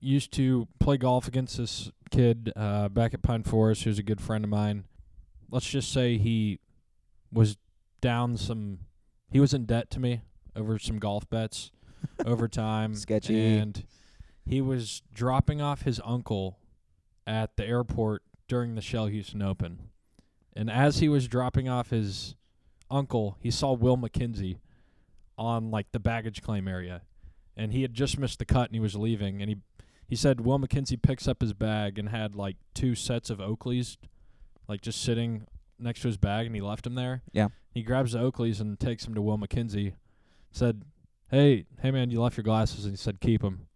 used 0.00 0.32
to 0.32 0.66
play 0.78 0.96
golf 0.96 1.28
against 1.28 1.56
this 1.56 1.90
kid 2.10 2.52
uh, 2.56 2.88
back 2.88 3.14
at 3.14 3.22
Pine 3.22 3.42
Forest 3.42 3.84
who's 3.84 3.98
a 3.98 4.02
good 4.02 4.20
friend 4.20 4.44
of 4.44 4.50
mine. 4.50 4.84
Let's 5.50 5.68
just 5.68 5.92
say 5.92 6.18
he 6.18 6.58
was 7.32 7.56
down 8.00 8.36
some. 8.36 8.78
He 9.32 9.40
was 9.40 9.54
in 9.54 9.64
debt 9.64 9.90
to 9.90 10.00
me 10.00 10.20
over 10.54 10.78
some 10.78 10.98
golf 10.98 11.28
bets 11.30 11.70
over 12.26 12.48
time. 12.48 12.94
Sketchy. 12.94 13.56
And 13.56 13.84
he 14.44 14.60
was 14.60 15.02
dropping 15.14 15.62
off 15.62 15.82
his 15.82 16.00
uncle 16.04 16.58
at 17.26 17.56
the 17.56 17.66
airport 17.66 18.22
during 18.46 18.74
the 18.74 18.82
Shell 18.82 19.06
Houston 19.06 19.40
Open. 19.40 19.88
And 20.54 20.70
as 20.70 20.98
he 20.98 21.08
was 21.08 21.28
dropping 21.28 21.68
off 21.68 21.90
his 21.90 22.34
uncle, 22.90 23.38
he 23.40 23.50
saw 23.50 23.72
Will 23.72 23.96
MacKenzie 23.96 24.58
on 25.38 25.70
like 25.70 25.92
the 25.92 25.98
baggage 25.98 26.42
claim 26.42 26.68
area. 26.68 27.02
And 27.56 27.72
he 27.72 27.82
had 27.82 27.94
just 27.94 28.18
missed 28.18 28.38
the 28.38 28.44
cut 28.44 28.68
and 28.68 28.74
he 28.74 28.80
was 28.80 28.96
leaving 28.96 29.40
and 29.40 29.48
he 29.48 29.56
he 30.08 30.16
said 30.16 30.42
Will 30.42 30.58
MacKenzie 30.58 31.00
picks 31.00 31.26
up 31.26 31.40
his 31.40 31.54
bag 31.54 31.98
and 31.98 32.10
had 32.10 32.34
like 32.34 32.56
two 32.74 32.94
sets 32.94 33.30
of 33.30 33.38
Oakleys 33.38 33.96
like 34.68 34.82
just 34.82 35.02
sitting 35.02 35.46
next 35.78 36.00
to 36.02 36.08
his 36.08 36.16
bag 36.16 36.46
and 36.46 36.54
he 36.54 36.60
left 36.60 36.86
him 36.86 36.94
there. 36.94 37.22
Yeah. 37.32 37.48
He 37.70 37.82
grabs 37.82 38.12
the 38.12 38.18
Oakleys 38.18 38.60
and 38.60 38.78
takes 38.78 39.06
him 39.06 39.14
to 39.14 39.22
Will 39.22 39.38
MacKenzie. 39.38 39.94
Said, 40.50 40.82
"Hey, 41.30 41.66
hey 41.80 41.90
man, 41.90 42.10
you 42.10 42.20
left 42.20 42.36
your 42.36 42.44
glasses." 42.44 42.84
And 42.84 42.92
he 42.92 42.96
said, 42.96 43.20
"Keep 43.20 43.42
them." 43.42 43.66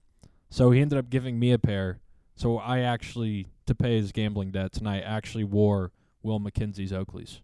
So 0.50 0.70
he 0.70 0.80
ended 0.80 0.98
up 0.98 1.08
giving 1.08 1.38
me 1.38 1.52
a 1.52 1.58
pair. 1.58 2.00
So 2.34 2.58
I 2.58 2.80
actually, 2.80 3.48
to 3.66 3.74
pay 3.74 3.96
his 3.96 4.12
gambling 4.12 4.50
debts, 4.50 4.76
and 4.78 4.88
I 4.88 4.98
actually 5.00 5.44
wore 5.44 5.92
Will 6.22 6.38
MacKenzie's 6.38 6.92
Oakleys. 6.92 7.40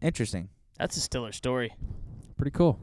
Interesting. 0.00 0.48
That's 0.78 0.96
a 0.96 1.00
Stiller 1.00 1.32
story. 1.32 1.74
Pretty 2.36 2.52
cool. 2.52 2.80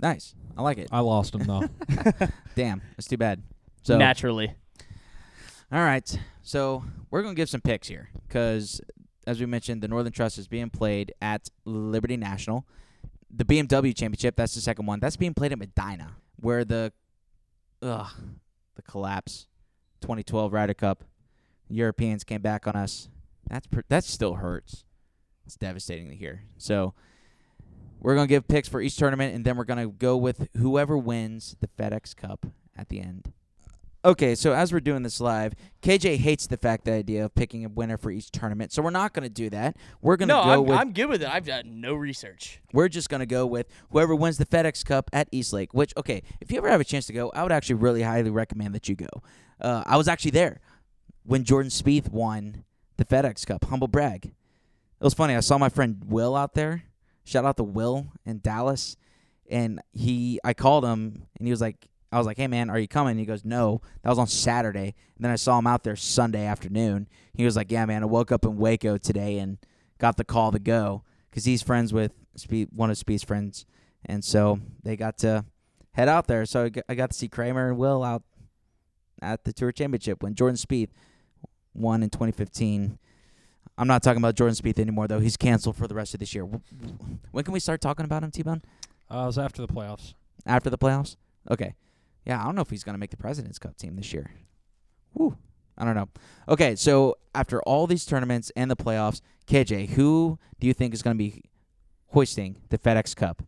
Nice. 0.00 0.34
I 0.56 0.62
like 0.62 0.78
it. 0.78 0.88
I 0.92 1.00
lost 1.00 1.34
him 1.34 1.44
though. 1.44 1.68
Damn, 2.54 2.82
that's 2.96 3.08
too 3.08 3.16
bad. 3.16 3.42
So 3.82 3.96
Naturally. 3.96 4.54
All 5.72 5.80
right. 5.80 6.18
So 6.42 6.84
we're 7.10 7.22
going 7.22 7.34
to 7.34 7.36
give 7.36 7.48
some 7.48 7.60
picks 7.60 7.88
here 7.88 8.10
because, 8.26 8.80
as 9.28 9.40
we 9.40 9.46
mentioned, 9.46 9.82
the 9.82 9.88
Northern 9.88 10.10
Trust 10.10 10.38
is 10.38 10.48
being 10.48 10.70
played 10.70 11.12
at 11.20 11.50
Liberty 11.66 12.16
National. 12.16 12.66
The 13.30 13.44
BMW 13.44 13.94
Championship, 13.94 14.36
that's 14.36 14.54
the 14.54 14.62
second 14.62 14.86
one. 14.86 15.00
That's 15.00 15.18
being 15.18 15.34
played 15.34 15.52
at 15.52 15.58
Medinah, 15.58 16.12
where 16.36 16.64
the, 16.64 16.94
ugh, 17.82 18.08
the 18.74 18.82
collapse, 18.82 19.46
2012 20.00 20.50
Ryder 20.50 20.72
Cup, 20.72 21.04
Europeans 21.68 22.24
came 22.24 22.40
back 22.40 22.66
on 22.66 22.74
us. 22.74 23.10
That's 23.50 23.66
per- 23.66 23.84
that 23.90 24.04
still 24.04 24.36
hurts. 24.36 24.84
It's 25.44 25.56
devastating 25.56 26.08
to 26.08 26.16
hear. 26.16 26.44
So 26.56 26.94
we're 28.00 28.14
to 28.26 28.32
give 28.32 28.48
picks 28.48 28.66
for 28.66 28.80
each 28.80 28.96
tournament, 28.96 29.34
and 29.34 29.44
then 29.44 29.58
we're 29.58 29.64
to 29.86 29.92
go 29.92 30.16
with 30.16 30.48
whoever 30.56 30.96
wins 30.96 31.54
the 31.60 31.68
FedEx 31.68 32.16
Cup 32.16 32.46
at 32.74 32.88
the 32.88 33.00
end. 33.00 33.34
Okay, 34.04 34.36
so 34.36 34.52
as 34.52 34.72
we're 34.72 34.78
doing 34.78 35.02
this 35.02 35.20
live, 35.20 35.54
KJ 35.82 36.18
hates 36.18 36.46
the 36.46 36.56
fact 36.56 36.84
the 36.84 36.92
idea 36.92 37.24
of 37.24 37.34
picking 37.34 37.64
a 37.64 37.68
winner 37.68 37.96
for 37.98 38.12
each 38.12 38.30
tournament. 38.30 38.72
So 38.72 38.80
we're 38.80 38.90
not 38.90 39.12
going 39.12 39.24
to 39.24 39.28
do 39.28 39.50
that. 39.50 39.76
We're 40.00 40.16
going 40.16 40.28
to 40.28 40.34
No, 40.36 40.44
go 40.44 40.50
I'm, 40.52 40.64
with 40.66 40.78
I'm 40.78 40.92
good 40.92 41.06
with 41.08 41.22
it. 41.22 41.28
I've 41.28 41.44
done 41.44 41.80
no 41.80 41.94
research. 41.94 42.60
we're 42.72 42.88
just 42.88 43.08
going 43.10 43.20
to 43.20 43.26
go 43.26 43.44
with 43.44 43.66
whoever 43.90 44.14
wins 44.14 44.38
the 44.38 44.46
FedEx 44.46 44.84
Cup 44.84 45.10
at 45.12 45.28
Eastlake. 45.32 45.74
Which 45.74 45.92
okay, 45.96 46.22
if 46.40 46.52
you 46.52 46.58
ever 46.58 46.68
have 46.68 46.80
a 46.80 46.84
chance 46.84 47.06
to 47.06 47.12
go, 47.12 47.30
I 47.34 47.42
would 47.42 47.50
actually 47.52 47.74
really 47.76 48.02
highly 48.02 48.30
recommend 48.30 48.72
that 48.76 48.88
you 48.88 48.94
go. 48.94 49.08
Uh, 49.60 49.82
I 49.84 49.96
was 49.96 50.06
actually 50.06 50.30
there 50.30 50.60
when 51.24 51.42
Jordan 51.42 51.70
Spieth 51.70 52.08
won 52.08 52.64
the 52.98 53.04
FedEx 53.04 53.44
Cup. 53.46 53.64
Humble 53.64 53.88
brag. 53.88 54.26
It 54.26 54.34
was 55.04 55.14
funny. 55.14 55.34
I 55.34 55.40
saw 55.40 55.58
my 55.58 55.68
friend 55.68 56.04
Will 56.06 56.36
out 56.36 56.54
there. 56.54 56.84
Shout 57.24 57.44
out 57.44 57.56
to 57.56 57.64
Will 57.64 58.06
in 58.24 58.38
Dallas, 58.38 58.96
and 59.50 59.80
he. 59.92 60.38
I 60.44 60.54
called 60.54 60.84
him, 60.84 61.26
and 61.36 61.46
he 61.46 61.50
was 61.50 61.60
like, 61.60 61.88
I 62.10 62.18
was 62.18 62.26
like, 62.26 62.36
"Hey 62.38 62.46
man, 62.46 62.70
are 62.70 62.78
you 62.78 62.88
coming?" 62.88 63.18
He 63.18 63.24
goes, 63.26 63.44
"No." 63.44 63.80
That 64.02 64.08
was 64.10 64.18
on 64.18 64.26
Saturday. 64.26 64.94
And 65.16 65.24
then 65.24 65.30
I 65.30 65.36
saw 65.36 65.58
him 65.58 65.66
out 65.66 65.84
there 65.84 65.96
Sunday 65.96 66.46
afternoon. 66.46 67.08
He 67.34 67.44
was 67.44 67.56
like, 67.56 67.70
"Yeah, 67.70 67.84
man, 67.86 68.02
I 68.02 68.06
woke 68.06 68.32
up 68.32 68.44
in 68.44 68.56
Waco 68.56 68.96
today 68.98 69.38
and 69.38 69.58
got 69.98 70.16
the 70.16 70.24
call 70.24 70.52
to 70.52 70.58
go 70.58 71.02
because 71.30 71.44
he's 71.44 71.62
friends 71.62 71.92
with 71.92 72.12
Spieth, 72.38 72.72
one 72.72 72.90
of 72.90 72.96
Spieth's 72.96 73.24
friends, 73.24 73.66
and 74.06 74.24
so 74.24 74.60
they 74.82 74.96
got 74.96 75.18
to 75.18 75.44
head 75.92 76.08
out 76.08 76.26
there. 76.28 76.46
So 76.46 76.64
I 76.64 76.68
got- 76.70 76.84
I 76.88 76.94
got 76.94 77.10
to 77.10 77.16
see 77.16 77.28
Kramer 77.28 77.68
and 77.68 77.78
Will 77.78 78.02
out 78.02 78.22
at 79.20 79.44
the 79.44 79.52
Tour 79.52 79.72
Championship 79.72 80.22
when 80.22 80.34
Jordan 80.34 80.56
Spieth 80.56 80.90
won 81.74 82.02
in 82.02 82.10
2015. 82.10 82.98
I'm 83.76 83.86
not 83.86 84.02
talking 84.02 84.18
about 84.18 84.34
Jordan 84.34 84.56
Spieth 84.56 84.78
anymore, 84.78 85.06
though. 85.08 85.20
He's 85.20 85.36
canceled 85.36 85.76
for 85.76 85.86
the 85.86 85.94
rest 85.94 86.14
of 86.14 86.20
this 86.20 86.34
year. 86.34 86.44
When 86.44 87.44
can 87.44 87.52
we 87.52 87.60
start 87.60 87.80
talking 87.80 88.04
about 88.04 88.22
him, 88.24 88.30
T-Bone? 88.30 88.62
uh, 89.10 89.22
it 89.22 89.26
was 89.26 89.38
after 89.38 89.60
the 89.64 89.68
playoffs. 89.72 90.14
After 90.46 90.70
the 90.70 90.78
playoffs? 90.78 91.16
Okay. 91.50 91.74
Yeah, 92.28 92.40
I 92.40 92.44
don't 92.44 92.54
know 92.54 92.60
if 92.62 92.70
he's 92.70 92.84
going 92.84 92.94
to 92.94 92.98
make 92.98 93.10
the 93.10 93.16
President's 93.16 93.58
Cup 93.58 93.76
team 93.76 93.96
this 93.96 94.12
year. 94.12 94.30
Woo. 95.14 95.36
I 95.78 95.84
don't 95.84 95.94
know. 95.94 96.08
Okay, 96.48 96.76
so 96.76 97.16
after 97.34 97.62
all 97.62 97.86
these 97.86 98.04
tournaments 98.04 98.52
and 98.54 98.70
the 98.70 98.76
playoffs, 98.76 99.20
KJ, 99.46 99.90
who 99.90 100.38
do 100.60 100.66
you 100.66 100.74
think 100.74 100.92
is 100.92 101.02
going 101.02 101.16
to 101.16 101.18
be 101.18 101.42
hoisting 102.08 102.56
the 102.68 102.78
FedEx 102.78 103.16
Cup? 103.16 103.42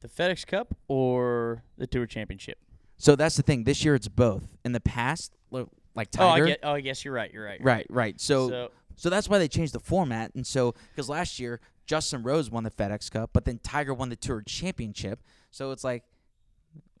The 0.00 0.08
FedEx 0.08 0.46
Cup 0.46 0.74
or 0.88 1.62
the 1.76 1.86
Tour 1.86 2.06
Championship? 2.06 2.58
So 2.96 3.16
that's 3.16 3.36
the 3.36 3.42
thing. 3.42 3.64
This 3.64 3.84
year 3.84 3.94
it's 3.94 4.08
both. 4.08 4.48
In 4.64 4.72
the 4.72 4.80
past, 4.80 5.34
like 5.50 5.66
Oh, 5.96 6.00
I 6.00 6.04
Tiger. 6.38 6.46
get. 6.46 6.60
Oh, 6.62 6.72
I 6.72 6.80
guess 6.80 7.04
you're 7.04 7.12
right. 7.12 7.30
You're 7.32 7.44
right. 7.44 7.58
you're 7.60 7.66
right, 7.66 7.86
right. 7.90 8.20
So, 8.20 8.48
so 8.48 8.70
so 8.96 9.10
that's 9.10 9.28
why 9.28 9.38
they 9.38 9.48
changed 9.48 9.74
the 9.74 9.80
format. 9.80 10.34
And 10.34 10.46
so 10.46 10.74
because 10.94 11.08
last 11.08 11.38
year 11.38 11.60
Justin 11.84 12.22
Rose 12.22 12.50
won 12.50 12.64
the 12.64 12.70
FedEx 12.70 13.10
Cup, 13.10 13.30
but 13.32 13.44
then 13.44 13.58
Tiger 13.62 13.92
won 13.92 14.08
the 14.08 14.16
Tour 14.16 14.40
Championship. 14.42 15.20
So 15.50 15.70
it's 15.72 15.84
like, 15.84 16.04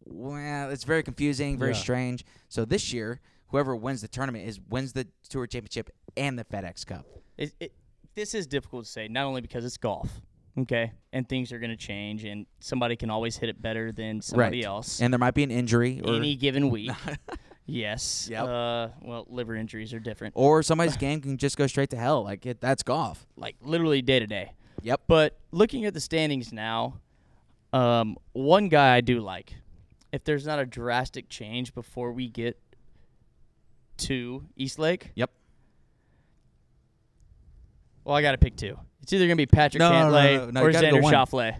well, 0.06 0.70
it's 0.70 0.84
very 0.84 1.02
confusing, 1.02 1.58
very 1.58 1.72
Yeah. 1.72 1.78
strange. 1.78 2.24
So 2.48 2.64
this 2.64 2.92
year, 2.92 3.20
whoever 3.48 3.74
wins 3.76 4.00
the 4.02 4.08
tournament 4.08 4.46
is 4.48 4.60
wins 4.68 4.92
the 4.92 5.06
Tour 5.28 5.46
Championship 5.46 5.90
and 6.16 6.38
the 6.38 6.44
FedEx 6.44 6.86
Cup. 6.86 7.06
it, 7.38 7.52
it, 7.60 7.72
this 8.14 8.34
is 8.34 8.46
difficult 8.46 8.84
to 8.84 8.90
say, 8.90 9.08
not 9.08 9.24
only 9.24 9.40
because 9.40 9.64
it's 9.64 9.78
golf, 9.78 10.20
okay, 10.58 10.92
and 11.14 11.26
things 11.28 11.50
are 11.52 11.58
going 11.58 11.70
to 11.70 11.76
change, 11.76 12.24
and 12.24 12.44
somebody 12.60 12.94
can 12.94 13.08
always 13.08 13.36
hit 13.38 13.48
it 13.48 13.60
better 13.62 13.90
than 13.90 14.20
somebody 14.20 14.58
Right. 14.58 14.64
else 14.66 15.00
And 15.00 15.12
there 15.12 15.18
might 15.18 15.32
be 15.34 15.42
an 15.42 15.50
injury, 15.50 16.00
or 16.04 16.14
any 16.16 16.36
given 16.36 16.68
week. 16.68 16.90
yes. 17.66 18.28
Yep. 18.30 18.44
Uh, 18.44 18.88
well, 19.02 19.26
liver 19.30 19.54
injuries 19.56 19.94
are 19.94 19.98
different. 20.00 20.34
or 20.36 20.62
somebody's 20.62 20.96
game 20.98 21.20
can 21.22 21.38
just 21.38 21.56
go 21.56 21.66
straight 21.66 21.90
to 21.90 21.96
hell. 21.96 22.22
Like 22.22 22.44
it, 22.44 22.60
that's 22.60 22.82
golf. 22.82 23.26
Like 23.36 23.56
literally 23.62 24.02
day 24.02 24.18
to 24.20 24.26
day. 24.26 24.52
Yep. 24.82 25.02
But 25.06 25.38
looking 25.52 25.84
at 25.86 25.94
the 25.94 26.00
standings 26.00 26.52
now, 26.52 27.00
um, 27.72 28.16
one 28.32 28.68
guy 28.68 28.94
I 28.96 29.00
do 29.00 29.20
like. 29.20 29.54
If 30.12 30.24
there's 30.24 30.46
not 30.46 30.58
a 30.58 30.66
drastic 30.66 31.28
change 31.28 31.74
before 31.74 32.12
we 32.12 32.28
get 32.28 32.60
to 33.98 34.44
Eastlake. 34.56 35.10
Yep. 35.14 35.30
Well, 38.04 38.16
I 38.16 38.22
got 38.22 38.32
to 38.32 38.38
pick 38.38 38.56
two. 38.56 38.78
It's 39.02 39.12
either 39.12 39.26
gonna 39.26 39.36
be 39.36 39.46
Patrick 39.46 39.80
No, 39.80 39.90
Cantlay 39.90 40.36
no, 40.52 40.60
no, 40.60 40.62
or 40.66 40.70
Xander. 40.72 41.02
Schauffele. 41.02 41.56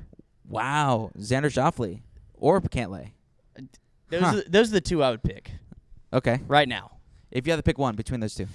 Wow, 0.48 1.10
Xander 1.18 1.46
Schauffele 1.50 2.02
or 2.34 2.60
Cantlay. 2.60 3.10
Those, 4.10 4.20
Huh. 4.20 4.36
are, 4.36 4.42
those 4.48 4.68
are 4.70 4.74
the 4.74 4.80
two 4.80 5.02
I 5.02 5.10
would 5.10 5.22
pick 5.22 5.50
Okay, 6.12 6.40
right 6.46 6.68
now. 6.68 6.98
if 7.30 7.46
you 7.46 7.52
had 7.52 7.56
to 7.56 7.62
pick 7.62 7.78
one 7.78 7.96
between 7.96 8.20
those 8.20 8.34
two. 8.34 8.46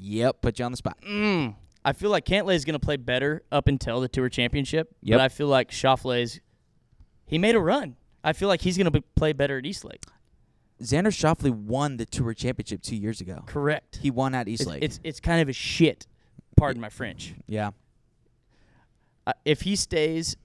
Yep, 0.00 0.40
put 0.40 0.58
you 0.58 0.64
on 0.64 0.70
the 0.70 0.76
spot. 0.76 0.96
Mm. 1.06 1.54
I 1.84 1.92
feel 1.92 2.10
like 2.10 2.24
Cantlay 2.24 2.54
is 2.54 2.64
going 2.64 2.78
to 2.78 2.84
play 2.84 2.96
better 2.96 3.42
up 3.50 3.66
until 3.68 4.00
the 4.00 4.08
Tour 4.08 4.28
Championship. 4.28 4.94
Yep. 5.02 5.18
But 5.18 5.20
I 5.24 5.28
feel 5.28 5.48
like 5.48 5.70
Schauffele's 5.70 6.40
he 7.26 7.36
made 7.36 7.56
a 7.56 7.60
run. 7.60 7.96
I 8.24 8.32
feel 8.32 8.48
like 8.48 8.60
he's 8.62 8.76
going 8.76 8.90
to 8.92 9.00
play 9.16 9.32
better 9.32 9.58
at 9.58 9.66
Eastlake. 9.66 10.04
Xander 10.82 11.08
Schauffele 11.08 11.50
won 11.50 11.96
the 11.96 12.06
Tour 12.06 12.34
Championship 12.34 12.82
two 12.82 12.96
years 12.96 13.20
ago. 13.20 13.42
Correct. 13.46 13.98
He 14.00 14.10
won 14.10 14.34
at 14.34 14.46
It's, 14.48 14.60
Eastlake. 14.62 14.82
it's 14.82 15.00
it's 15.02 15.20
kind 15.20 15.40
of 15.42 15.48
a 15.48 15.52
shit. 15.52 16.06
Pardon 16.56 16.80
my 16.80 16.88
French. 16.88 17.34
yeah. 17.46 17.70
Uh, 19.26 19.32
if 19.44 19.60
he 19.62 19.76
stays, 19.76 20.36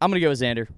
I'm 0.00 0.10
going 0.10 0.20
to 0.20 0.24
go 0.24 0.28
with 0.30 0.40
Xander. 0.40 0.68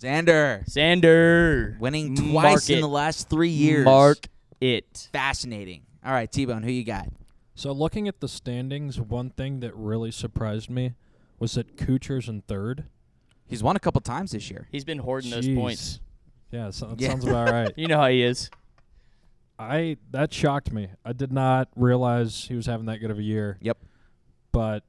Xander 0.00 0.64
Xander 0.68 1.78
winning 1.78 2.14
Mark 2.32 2.46
twice 2.52 2.70
in 2.70 2.78
it. 2.78 2.80
the 2.80 2.88
last 2.88 3.28
three 3.28 3.48
years. 3.48 3.84
Mark 3.84 4.26
it. 4.60 5.08
Fascinating. 5.12 5.82
All 6.04 6.12
right, 6.12 6.30
T-Bone, 6.30 6.62
who 6.62 6.70
you 6.70 6.84
got? 6.84 7.08
So 7.54 7.72
looking 7.72 8.08
at 8.08 8.20
the 8.20 8.28
standings, 8.28 9.00
one 9.00 9.30
thing 9.30 9.60
that 9.60 9.74
really 9.76 10.10
surprised 10.10 10.70
me 10.70 10.94
was 11.38 11.52
that 11.54 11.76
Kuchar's 11.76 12.28
in 12.28 12.42
third. 12.42 12.84
He's 13.52 13.62
won 13.62 13.76
a 13.76 13.80
couple 13.80 14.00
times 14.00 14.32
this 14.32 14.50
year. 14.50 14.66
He's 14.72 14.84
been 14.84 14.96
hoarding 14.98 15.30
those 15.30 15.46
Jeez. 15.46 15.54
points. 15.54 16.00
Yeah, 16.50 16.70
so, 16.70 16.86
that 16.86 16.98
Yeah. 17.00 17.08
sounds 17.10 17.26
about 17.26 17.50
right. 17.50 17.72
You 17.76 17.86
know 17.86 17.98
how 17.98 18.08
he 18.08 18.22
is. 18.22 18.50
I 19.58 19.98
that 20.10 20.32
shocked 20.32 20.72
me. 20.72 20.88
I 21.04 21.12
did 21.12 21.30
not 21.32 21.68
realize 21.76 22.46
he 22.46 22.54
was 22.54 22.64
having 22.64 22.86
that 22.86 22.98
good 22.98 23.10
of 23.10 23.18
a 23.18 23.22
year. 23.22 23.58
Yep. 23.60 23.76
But 24.52 24.84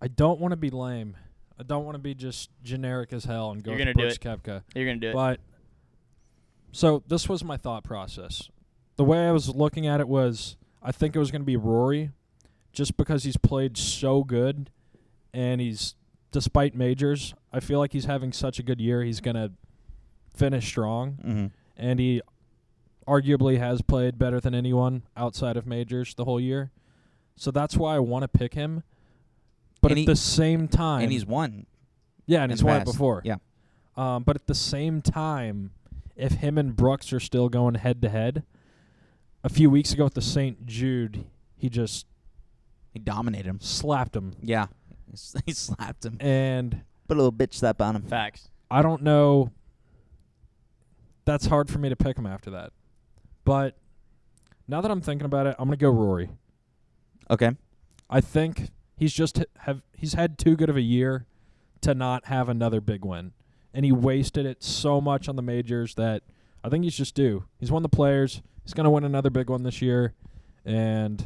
I 0.00 0.08
don't 0.08 0.40
want 0.40 0.52
to 0.52 0.56
be 0.56 0.70
lame. 0.70 1.14
I 1.58 1.62
don't 1.62 1.84
want 1.84 1.94
to 1.94 2.00
be 2.00 2.14
just 2.14 2.48
generic 2.62 3.12
as 3.12 3.26
hell 3.26 3.50
and 3.50 3.62
go 3.62 3.70
You're 3.70 3.78
gonna 3.78 3.92
do 3.92 4.00
Brooks 4.04 4.18
Koepka. 4.18 4.62
You're 4.74 4.86
going 4.86 4.98
to 5.00 5.06
do 5.06 5.10
it. 5.10 5.14
But 5.14 5.40
so 6.72 7.02
this 7.06 7.28
was 7.28 7.44
my 7.44 7.58
thought 7.58 7.84
process. 7.84 8.48
The 8.96 9.04
way 9.04 9.28
I 9.28 9.30
was 9.32 9.50
looking 9.50 9.86
at 9.86 10.00
it 10.00 10.08
was 10.08 10.56
I 10.82 10.90
think 10.90 11.14
it 11.14 11.18
was 11.18 11.30
going 11.30 11.42
to 11.42 11.46
be 11.46 11.56
Rory 11.56 12.10
just 12.72 12.96
because 12.96 13.24
he's 13.24 13.36
played 13.36 13.76
so 13.76 14.24
good 14.24 14.70
and 15.34 15.60
he's 15.60 15.94
despite 16.32 16.74
majors, 16.74 17.34
I 17.52 17.60
feel 17.60 17.78
like 17.78 17.92
he's 17.92 18.06
having 18.06 18.32
such 18.32 18.58
a 18.58 18.62
good 18.62 18.80
year, 18.80 19.02
he's 19.04 19.20
going 19.20 19.36
to 19.36 19.52
finish 20.34 20.66
strong 20.66 21.18
Mm-hmm. 21.24 21.46
and 21.76 22.00
he 22.00 22.22
arguably 23.06 23.58
has 23.58 23.82
played 23.82 24.18
better 24.18 24.40
than 24.40 24.54
anyone 24.54 25.02
outside 25.16 25.56
of 25.56 25.66
majors 25.66 26.14
the 26.14 26.24
whole 26.24 26.40
year. 26.40 26.70
So 27.36 27.50
that's 27.50 27.76
why 27.76 27.96
I 27.96 27.98
want 27.98 28.22
to 28.22 28.28
pick 28.28 28.54
him. 28.54 28.82
But 29.80 29.90
And 29.92 29.98
at 29.98 30.00
he- 30.02 30.06
the 30.06 30.16
same 30.16 30.68
time, 30.68 31.02
And 31.02 31.12
he's 31.12 31.26
won. 31.26 31.66
yeah, 32.26 32.42
and 32.42 32.52
he's 32.52 32.62
won 32.64 32.80
it 32.80 32.84
before. 32.84 33.20
Yeah. 33.24 33.36
Um, 33.96 34.22
but 34.22 34.36
at 34.36 34.46
the 34.46 34.54
same 34.54 35.02
time, 35.02 35.72
if 36.16 36.34
him 36.34 36.56
and 36.56 36.74
Brooks 36.76 37.12
are 37.12 37.20
still 37.20 37.48
going 37.48 37.74
head 37.74 38.00
to 38.02 38.08
head, 38.08 38.44
a 39.44 39.48
few 39.48 39.68
weeks 39.68 39.92
ago 39.92 40.06
at 40.06 40.14
the 40.14 40.22
St. 40.22 40.64
Jude, 40.66 41.24
he 41.56 41.68
just 41.68 42.06
He 42.92 42.98
dominated 43.00 43.46
him. 43.48 43.58
slapped 43.60 44.14
him. 44.14 44.34
Yeah. 44.40 44.66
He 45.46 45.52
slapped 45.52 46.04
him. 46.04 46.16
And 46.20 46.82
Put 47.08 47.16
a 47.16 47.22
little 47.22 47.32
bitch 47.32 47.54
slap 47.54 47.80
on 47.80 47.96
him. 47.96 48.02
Facts. 48.02 48.48
I 48.70 48.82
don't 48.82 49.02
know. 49.02 49.50
That's 51.24 51.46
hard 51.46 51.70
for 51.70 51.78
me 51.78 51.88
to 51.88 51.96
pick 51.96 52.16
him 52.16 52.26
after 52.26 52.50
that. 52.50 52.72
But 53.44 53.76
now 54.66 54.80
that 54.80 54.90
I'm 54.90 55.00
thinking 55.00 55.26
about 55.26 55.46
it, 55.46 55.56
I'm 55.58 55.68
going 55.68 55.78
to 55.78 55.82
go 55.82 55.90
Rory. 55.90 56.30
Okay. 57.30 57.50
I 58.08 58.20
think 58.20 58.70
he's 58.96 59.12
just 59.12 59.42
have 59.60 59.82
he's 59.92 60.14
had 60.14 60.38
too 60.38 60.54
good 60.56 60.68
of 60.68 60.76
a 60.76 60.82
year 60.82 61.26
to 61.80 61.94
not 61.94 62.26
have 62.26 62.48
another 62.48 62.80
big 62.80 63.04
win, 63.04 63.32
and 63.72 63.84
he 63.84 63.92
wasted 63.92 64.46
it 64.46 64.62
so 64.62 65.00
much 65.00 65.28
on 65.28 65.36
the 65.36 65.42
majors 65.42 65.94
that 65.94 66.22
I 66.62 66.68
think 66.68 66.84
he's 66.84 66.96
just 66.96 67.14
due. 67.14 67.44
He's 67.58 67.72
won 67.72 67.82
the 67.82 67.88
Players. 67.88 68.42
He's 68.64 68.74
gonna 68.74 68.90
win 68.90 69.04
another 69.04 69.30
big 69.30 69.50
one 69.50 69.62
this 69.62 69.82
year, 69.82 70.14
and 70.64 71.24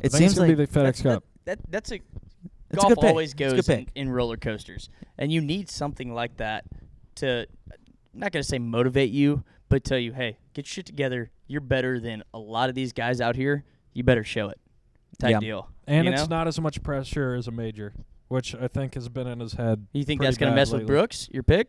It 0.00 0.12
seems 0.12 0.32
it's 0.32 0.34
gonna 0.38 0.48
like 0.48 0.58
be 0.58 0.64
the 0.64 0.70
FedEx 0.70 1.02
Cup. 1.02 1.24
That, 1.46 1.58
that's 1.68 1.90
a 1.90 2.00
it's 2.70 2.84
a 2.84 2.88
golf 2.88 2.94
good 3.00 3.04
always 3.08 3.30
It's 3.32 3.38
good 3.38 3.56
goes 3.56 3.68
in, 3.68 3.86
in 3.94 4.10
roller 4.10 4.36
coasters, 4.36 4.88
and 5.18 5.32
you 5.32 5.40
need 5.40 5.70
something 5.70 6.12
like 6.14 6.36
that 6.38 6.64
to. 7.16 7.46
I'm 8.12 8.20
not 8.20 8.32
gonna 8.32 8.42
say 8.42 8.58
motivate 8.58 9.10
you, 9.10 9.44
but 9.68 9.84
tell 9.84 9.98
you, 9.98 10.12
hey, 10.12 10.38
get 10.54 10.66
shit 10.66 10.86
together. 10.86 11.30
You're 11.46 11.60
better 11.60 12.00
than 12.00 12.22
a 12.34 12.38
lot 12.38 12.68
of 12.68 12.74
these 12.74 12.92
guys 12.92 13.20
out 13.20 13.36
here. 13.36 13.64
You 13.92 14.02
better 14.02 14.24
show 14.24 14.48
it. 14.48 14.58
Type 15.18 15.30
Yeah. 15.32 15.40
deal. 15.40 15.68
And 15.86 16.06
you 16.06 16.12
it's 16.12 16.22
know? 16.28 16.36
not 16.36 16.48
as 16.48 16.60
much 16.60 16.82
pressure 16.82 17.34
as 17.34 17.46
a 17.48 17.50
major, 17.50 17.92
which 18.28 18.54
I 18.54 18.68
think 18.68 18.94
has 18.94 19.08
been 19.08 19.26
in 19.26 19.40
his 19.40 19.54
head. 19.54 19.86
You 19.92 20.04
think 20.04 20.20
that's 20.20 20.36
gonna 20.36 20.52
bad 20.52 20.56
mess 20.56 20.72
with. 20.72 20.86
Brooks? 20.86 21.28
Your 21.32 21.42
pick? 21.42 21.68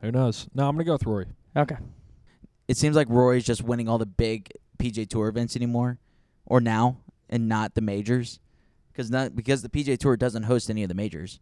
Who 0.00 0.10
knows? 0.12 0.48
No, 0.54 0.68
I'm 0.68 0.74
gonna 0.74 0.84
go 0.84 0.92
with 0.92 1.04
Rory. 1.06 1.26
Okay. 1.56 1.76
It 2.68 2.76
seems 2.76 2.96
like 2.96 3.08
Rory's 3.08 3.44
just 3.44 3.62
winning 3.62 3.88
all 3.88 3.98
the 3.98 4.06
big 4.06 4.50
PGA 4.78 5.06
Tour 5.06 5.28
events 5.28 5.56
anymore, 5.56 5.98
or 6.44 6.60
now, 6.60 6.98
and 7.30 7.48
not 7.48 7.74
the 7.74 7.80
majors, 7.80 8.40
because 8.96 9.10
not 9.10 9.36
because 9.36 9.62
the 9.62 9.68
PGA 9.68 9.98
Tour 9.98 10.16
doesn't 10.16 10.44
host 10.44 10.70
any 10.70 10.82
of 10.82 10.88
the 10.88 10.94
majors, 10.94 11.38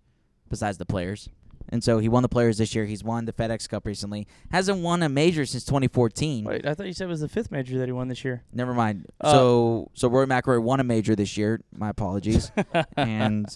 besides 0.49 0.79
the 0.79 0.87
players. 0.87 1.29
And 1.71 1.83
so 1.83 1.99
he 1.99 2.09
won 2.11 2.23
the 2.23 2.29
players 2.29 2.59
this 2.59 2.75
year. 2.75 2.85
He's 2.85 3.03
won 3.03 3.25
the 3.25 3.33
FedEx 3.33 3.69
Cup 3.69 3.87
recently. 3.87 4.27
Hasn't 4.51 4.79
won 4.81 5.03
a 5.03 5.09
major 5.09 5.47
since 5.47 5.65
2014. 5.65 6.45
Wait, 6.45 6.67
I 6.67 6.75
thought 6.75 6.87
you 6.87 6.93
said 6.93 7.05
it 7.05 7.09
was 7.09 7.21
the 7.21 7.29
fifth 7.29 7.51
major 7.51 7.79
that 7.79 7.87
he 7.87 7.93
won 7.93 8.09
this 8.09 8.23
year. 8.23 8.43
Never 8.53 8.75
mind. 8.75 9.07
Uh, 9.21 9.33
so 9.33 9.91
so 9.95 10.09
Rory 10.09 10.27
McIlroy 10.27 10.63
won 10.63 10.81
a 10.81 10.85
major 10.85 11.15
this 11.15 11.37
year. 11.37 11.61
My 11.75 11.89
apologies. 11.89 12.51
and 12.97 13.47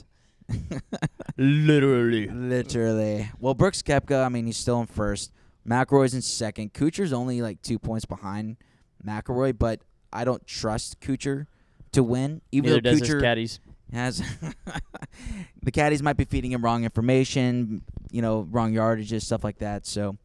Literally. 1.37 2.29
literally, 2.29 3.31
well, 3.39 3.55
Brooks 3.55 3.83
Koepka. 3.83 4.25
I 4.25 4.29
mean, 4.29 4.47
he's 4.47 4.57
still 4.57 4.81
in 4.81 4.87
first. 4.87 5.33
McIlroy's 5.69 6.15
in 6.15 6.23
second. 6.23 6.73
Kuchar's 6.73 7.13
only 7.13 7.43
like 7.43 7.61
two 7.61 7.79
points 7.79 8.07
behind 8.07 8.57
McIlroy, 9.07 9.59
but 9.59 9.81
I 10.13 10.25
don't 10.25 10.47
trust 10.47 11.01
Kuchar 11.01 11.47
to 11.93 12.03
win. 12.03 12.41
Even 12.53 12.71
Neither 12.71 12.81
though 12.81 13.05
Kuchar 13.05 13.21
has 13.93 14.23
the 15.63 15.71
caddies 15.71 16.03
might 16.03 16.17
be 16.17 16.25
feeding 16.25 16.53
him 16.53 16.63
wrong 16.65 16.85
information, 16.85 17.83
you 18.11 18.23
know, 18.23 18.47
wrong 18.51 18.73
yardages, 18.73 19.23
stuff 19.23 19.45
like 19.45 19.59
that. 19.59 19.87
So 19.87 20.17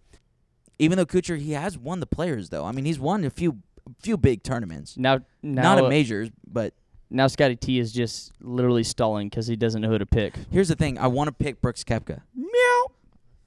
even 0.80 0.98
though 0.98 1.06
Kuchar 1.06 1.38
he 1.40 1.52
has 1.52 1.78
won 1.78 2.00
the 2.00 2.06
players 2.06 2.50
though. 2.50 2.66
I 2.66 2.72
mean, 2.72 2.86
he's 2.86 3.00
won 3.00 3.24
a 3.24 3.30
few 3.30 3.60
few 4.02 4.18
big 4.18 4.44
tournaments. 4.44 4.98
Now, 4.98 5.20
now, 5.42 5.76
Not 5.76 5.84
at 5.84 5.90
majors, 5.90 6.30
but 6.48 6.74
now 7.10 7.28
Scotty 7.28 7.56
T 7.56 7.80
is 7.80 7.92
just 7.92 8.32
literally 8.42 8.84
stalling 8.84 9.30
because 9.30 9.46
he 9.48 9.56
doesn't 9.56 9.82
know 9.82 9.90
who 9.90 9.98
to 9.98 10.06
pick. 10.06 10.34
here's 10.52 10.70
the 10.70 10.76
thing. 10.76 10.98
I 10.98 11.08
want 11.08 11.28
to 11.28 11.32
pick 11.34 11.62
Brooks 11.62 11.84
Koepka. 11.84 12.22
Meow. 12.36 12.86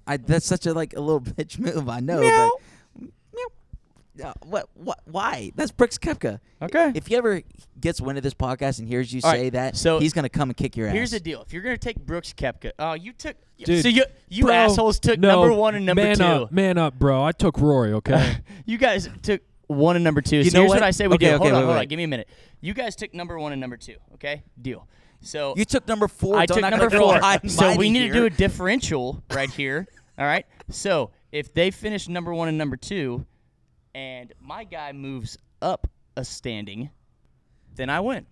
I 0.07 0.19
that's 0.19 0.47
such 0.47 0.67
a 0.67 0.73
like 0.75 0.95
a 0.95 1.01
little 1.01 1.21
bitch 1.37 1.59
move, 1.59 1.89
I 1.89 2.01
know, 2.01 2.21
Meow. 2.21 2.51
but 2.55 2.63
meow. 2.63 2.66
Uh, 4.23 4.33
what 4.45 4.69
what 4.75 5.01
why? 5.05 5.53
That's 5.55 5.71
Brooks 5.71 5.99
Koepka. 5.99 6.41
Okay. 6.63 6.93
If 6.95 7.07
he 7.07 7.17
ever 7.17 7.43
gets 7.81 8.01
wind 8.01 8.19
of 8.19 8.25
this 8.25 8.35
podcast 8.35 8.79
and 8.79 8.89
hears 8.89 9.13
you 9.13 9.21
All 9.25 9.31
right, 9.31 9.39
say 9.39 9.51
that, 9.51 9.77
so 9.77 9.99
he's 9.99 10.13
gonna 10.13 10.29
come 10.29 10.49
and 10.51 10.57
kick 10.57 10.77
your 10.77 10.89
ass. 10.89 10.95
Here's 10.95 11.11
the 11.11 11.21
deal: 11.21 11.43
if 11.43 11.53
you're 11.53 11.63
gonna 11.63 11.77
take 11.77 11.99
Brooks 11.99 12.33
Koepka, 12.33 12.73
oh, 12.79 12.95
you 12.95 13.13
took. 13.13 13.37
Dude, 13.59 13.83
so 13.83 13.89
you 13.89 14.05
you 14.29 14.45
bro, 14.45 14.55
assholes 14.55 14.99
took 14.99 15.19
no, 15.19 15.41
number 15.41 15.55
one 15.55 15.75
and 15.75 15.87
number 15.87 16.03
man 16.03 16.17
two. 16.17 16.25
up, 16.25 16.53
man 16.53 16.79
up, 16.79 16.99
bro. 16.99 17.23
I 17.23 17.33
took 17.33 17.59
Rory. 17.59 17.93
Okay. 17.95 18.37
you 18.67 18.79
guys 18.79 19.09
took 19.23 19.41
one 19.67 19.97
and 19.97 20.05
number 20.05 20.21
two. 20.21 20.39
You 20.39 20.45
so 20.51 20.59
know 20.59 20.63
here's 20.63 20.69
what? 20.71 20.81
what 20.81 20.87
I 20.87 20.91
say 20.91 21.09
we 21.09 21.15
Okay, 21.15 21.31
do. 21.31 21.35
okay, 21.37 21.39
hold 21.39 21.53
on, 21.53 21.55
wait, 21.55 21.65
hold 21.65 21.75
wait. 21.77 21.81
on. 21.83 21.87
Give 21.89 21.97
me 21.97 22.05
a 22.05 22.09
minute. 22.09 22.29
You 22.61 22.75
guys 22.75 22.97
took 22.97 23.13
number 23.15 23.39
one 23.39 23.53
and 23.53 23.61
number 23.61 23.77
two. 23.77 23.97
Okay, 24.15 24.43
deal. 24.61 24.87
So 25.21 25.55
You 25.57 25.65
took 25.65 25.89
number 25.89 26.09
four. 26.09 26.37
I 26.37 26.47
took 26.47 26.61
number 26.61 26.89
like 26.89 26.99
four. 26.99 27.15
high 27.21 27.39
and 27.43 27.51
So 27.51 27.71
we 27.71 27.77
mighty 27.77 27.91
need 27.91 28.09
to 28.09 28.13
do 28.13 28.25
a 28.27 28.31
differential 28.31 29.23
right 29.33 29.51
here. 29.51 29.87
All 30.19 30.27
right. 30.27 30.47
So 30.71 31.11
if 31.33 31.53
they 31.53 31.71
finish 31.71 32.09
number 32.09 32.33
one 32.33 32.49
and 32.49 32.59
number 32.59 32.77
two, 32.77 33.27
and 33.97 34.35
my 34.43 34.63
guy 34.65 34.93
moves 34.93 35.39
up 35.63 35.89
a 36.19 36.25
standing, 36.25 36.91
then 37.75 37.89
I 37.89 38.01
win. 38.01 38.27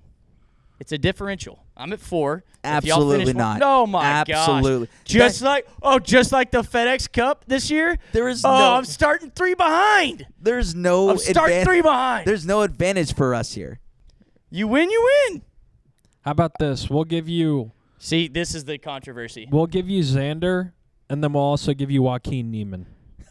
It's 0.78 0.92
a 0.92 0.98
differential. 0.98 1.64
I'm 1.74 1.92
at 1.94 2.00
four. 2.00 2.44
If 2.62 2.84
y'all 2.84 2.96
Absolutely 2.98 3.32
not. 3.32 3.60
one- 3.60 3.62
Oh 3.62 3.86
my 3.86 4.04
Absolutely. 4.04 4.86
gosh. 4.88 5.04
Just 5.04 5.40
like 5.42 5.66
oh, 5.82 5.98
just 5.98 6.32
like 6.32 6.50
the 6.50 6.60
FedEx 6.62 7.10
Cup 7.10 7.44
this 7.46 7.70
year. 7.70 7.96
There 8.12 8.28
is 8.28 8.44
oh, 8.44 8.50
no- 8.50 8.74
I'm 8.74 8.84
starting 8.84 9.30
three 9.30 9.54
behind. 9.54 10.26
There's 10.38 10.74
no 10.74 11.08
I'm 11.10 11.18
starting 11.18 11.58
advan- 11.58 11.64
three 11.64 11.80
behind. 11.80 12.26
There's 12.26 12.44
no 12.44 12.60
advantage 12.60 13.14
for 13.14 13.34
us 13.34 13.54
here. 13.54 13.80
you 14.50 14.68
win, 14.68 14.90
you 14.90 15.10
win. 15.30 15.42
How 16.22 16.32
about 16.32 16.58
this? 16.58 16.90
We'll 16.90 17.04
give 17.04 17.26
you 17.28 17.72
See, 17.98 18.28
this 18.28 18.54
is 18.54 18.66
the 18.66 18.76
controversy. 18.76 19.48
we'll 19.50 19.66
give 19.66 19.88
you 19.88 20.02
Xander, 20.02 20.72
and 21.08 21.24
then 21.24 21.32
we'll 21.32 21.42
also 21.42 21.72
give 21.72 21.90
you 21.90 22.02
Joaquin 22.02 22.50
Niemann. 22.50 22.86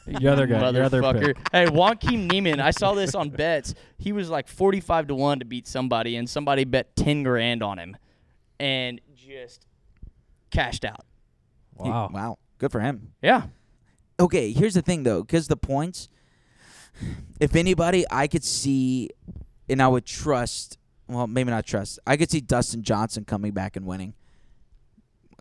Your 0.08 0.34
other 0.34 0.48
guy, 0.48 0.70
your 0.72 0.84
other 0.84 1.02
Motherfucker. 1.02 1.36
pick. 1.36 1.38
Hey, 1.52 1.70
Joaquin 1.70 2.28
Niemann, 2.28 2.60
I 2.60 2.72
saw 2.72 2.94
this 2.94 3.16
on 3.16 3.30
bets. 3.30 3.74
He 3.98 4.12
was 4.12 4.30
like 4.30 4.48
45 4.48 5.08
to 5.08 5.16
1 5.16 5.40
to 5.40 5.46
beat 5.46 5.68
somebody, 5.68 6.16
and 6.18 6.30
somebody 6.30 6.66
bet 6.66 6.96
10 6.96 7.24
grand 7.24 7.64
on 7.64 7.78
him 7.80 7.96
and 8.60 9.00
just 9.16 9.66
cashed 10.52 10.84
out. 10.86 11.06
He- 11.82 11.90
Wow. 11.90 12.10
wow. 12.14 12.38
Good 12.58 12.72
for 12.72 12.82
him. 12.82 13.14
Yeah. 13.22 13.48
Okay, 14.20 14.52
here's 14.52 14.74
the 14.76 14.82
thing 14.82 15.04
though, 15.04 15.22
because 15.24 15.48
the 15.48 15.58
points. 15.58 16.10
If 17.40 17.56
anybody, 17.56 18.06
I 18.12 18.28
could 18.28 18.44
see, 18.44 19.10
and 19.68 19.82
I 19.82 19.88
would 19.88 20.06
trust. 20.06 20.78
Well, 21.08 21.26
maybe 21.28 21.50
not 21.50 21.66
trust. 21.66 21.98
I 22.06 22.16
could 22.18 22.30
see 22.30 22.40
Dustin 22.40 22.84
Johnson 22.84 23.26
coming 23.26 23.52
back 23.52 23.76
and 23.76 23.86
winning. 23.86 24.14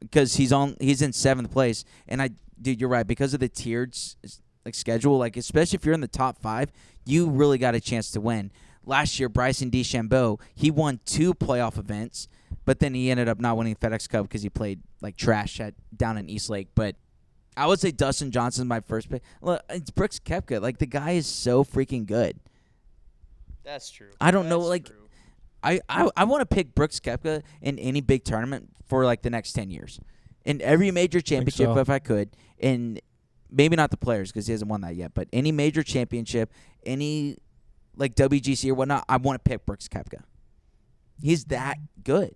Because 0.01 0.35
he's 0.37 0.53
on, 0.53 0.77
he's 0.81 1.03
in 1.03 1.13
seventh 1.13 1.53
place, 1.53 1.85
and 2.09 2.21
I, 2.23 2.31
dude, 2.61 2.81
you're 2.81 2.89
right. 2.91 3.07
Because 3.07 3.35
of 3.35 3.41
the 3.41 3.49
tiered 3.49 3.91
s- 3.93 4.17
s- 4.25 4.41
like 4.65 4.75
schedule, 4.75 5.19
like 5.19 5.37
especially 5.37 5.77
if 5.77 5.85
you're 5.85 5.95
in 5.95 6.01
the 6.01 6.09
top 6.09 6.39
five, 6.39 6.71
you 7.05 7.29
really 7.29 7.59
got 7.59 7.75
a 7.75 7.81
chance 7.81 8.11
to 8.13 8.21
win. 8.21 8.51
Last 8.85 9.19
year, 9.21 9.29
Bryson 9.29 9.71
DeChambeau, 9.71 10.41
he 10.55 10.71
won 10.71 11.01
two 11.05 11.35
playoff 11.35 11.79
events, 11.79 12.27
but 12.65 12.81
then 12.81 12.95
he 12.95 13.11
ended 13.11 13.29
up 13.29 13.41
not 13.41 13.57
winning 13.57 13.77
FedEx 13.77 14.09
Cup 14.09 14.25
because 14.25 14.43
he 14.43 14.49
played 14.51 14.81
like 15.01 15.17
trash 15.17 15.61
at 15.61 15.75
down 15.97 16.17
in 16.19 16.29
East 16.29 16.51
Lake. 16.51 16.69
But 16.75 16.97
I 17.57 17.67
would 17.67 17.79
say 17.81 17.91
Dustin 17.91 18.31
Johnson's 18.31 18.67
my 18.67 18.81
first 18.81 19.09
pick. 19.09 19.23
Look, 19.41 19.63
it's 19.69 19.91
Brooks 19.91 20.19
Koepka. 20.19 20.61
Like 20.61 20.79
the 20.79 20.87
guy 20.87 21.13
is 21.13 21.27
so 21.27 21.65
freaking 21.65 22.07
good. 22.07 22.41
That's 23.65 23.91
true. 23.91 24.11
I 24.21 24.31
don't 24.31 24.49
know, 24.49 24.59
like- 24.59 24.91
I 25.63 25.81
I, 25.89 26.11
I 26.17 26.25
want 26.25 26.41
to 26.41 26.47
pick 26.47 26.75
Brooks 26.75 26.99
Koepka 26.99 27.43
in 27.61 27.79
any 27.79 28.01
big 28.01 28.25
tournament 28.25 28.69
for 28.87 29.05
like 29.05 29.23
the 29.23 29.31
next 29.31 29.53
ten 29.53 29.71
years, 29.71 30.01
in 30.45 30.61
every 30.61 30.91
major 30.91 31.21
championship 31.21 31.67
so. 31.69 31.79
if 31.79 31.89
I 31.89 32.01
could, 32.01 32.31
and 32.59 33.01
maybe 33.53 33.77
not 33.77 33.91
the 33.91 33.97
players 33.97 34.33
because 34.33 34.47
he 34.47 34.53
hasn't 34.53 34.71
won 34.71 34.81
that 34.81 34.97
yet, 34.97 35.13
but 35.15 35.29
any 35.33 35.53
major 35.53 35.83
championship, 35.83 36.53
any 36.85 37.37
like 37.97 38.15
WGC 38.15 38.71
or 38.71 38.75
whatnot, 38.75 39.05
I 39.09 39.19
want 39.19 39.43
to 39.45 39.49
pick 39.49 39.67
Brooks 39.67 39.87
Koepka. 39.89 40.23
He's 41.21 41.45
that 41.47 41.77
good. 42.03 42.35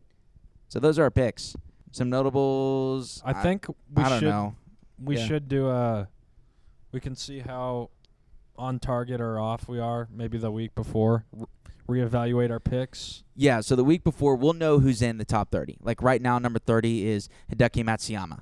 So 0.69 0.79
those 0.79 0.99
are 0.99 1.05
our 1.05 1.11
picks. 1.11 1.57
Some 1.93 2.11
notables. 2.11 3.23
I 3.25 3.33
think 3.33 3.67
we 3.69 4.03
I 4.03 4.09
don't 4.11 4.21
should 4.21 4.29
know. 4.29 4.55
we 5.03 5.17
Yeah. 5.17 5.27
should 5.27 5.49
do 5.49 5.69
a. 5.71 6.09
We 6.93 7.01
can 7.01 7.17
see 7.17 7.41
how 7.41 7.91
on 8.57 8.79
target 8.79 9.21
or 9.21 9.39
off 9.39 9.69
we 9.69 9.79
are. 9.79 10.09
Maybe 10.13 10.39
the 10.39 10.51
week 10.51 10.75
before, 10.75 11.25
reevaluate 11.89 12.51
our 12.51 12.61
picks. 12.61 13.23
Yeah, 13.35 13.61
so 13.61 13.77
the 13.77 13.85
week 13.85 14.03
before, 14.05 14.37
we'll 14.37 14.53
know 14.55 14.79
who's 14.79 15.03
in 15.03 15.19
the 15.19 15.25
top 15.25 15.51
30. 15.51 15.79
Like 15.83 16.03
right 16.03 16.21
now, 16.21 16.39
number 16.39 16.59
30 16.59 17.07
is 17.07 17.29
Hideki 17.53 17.85
Matsuyama. 17.85 18.41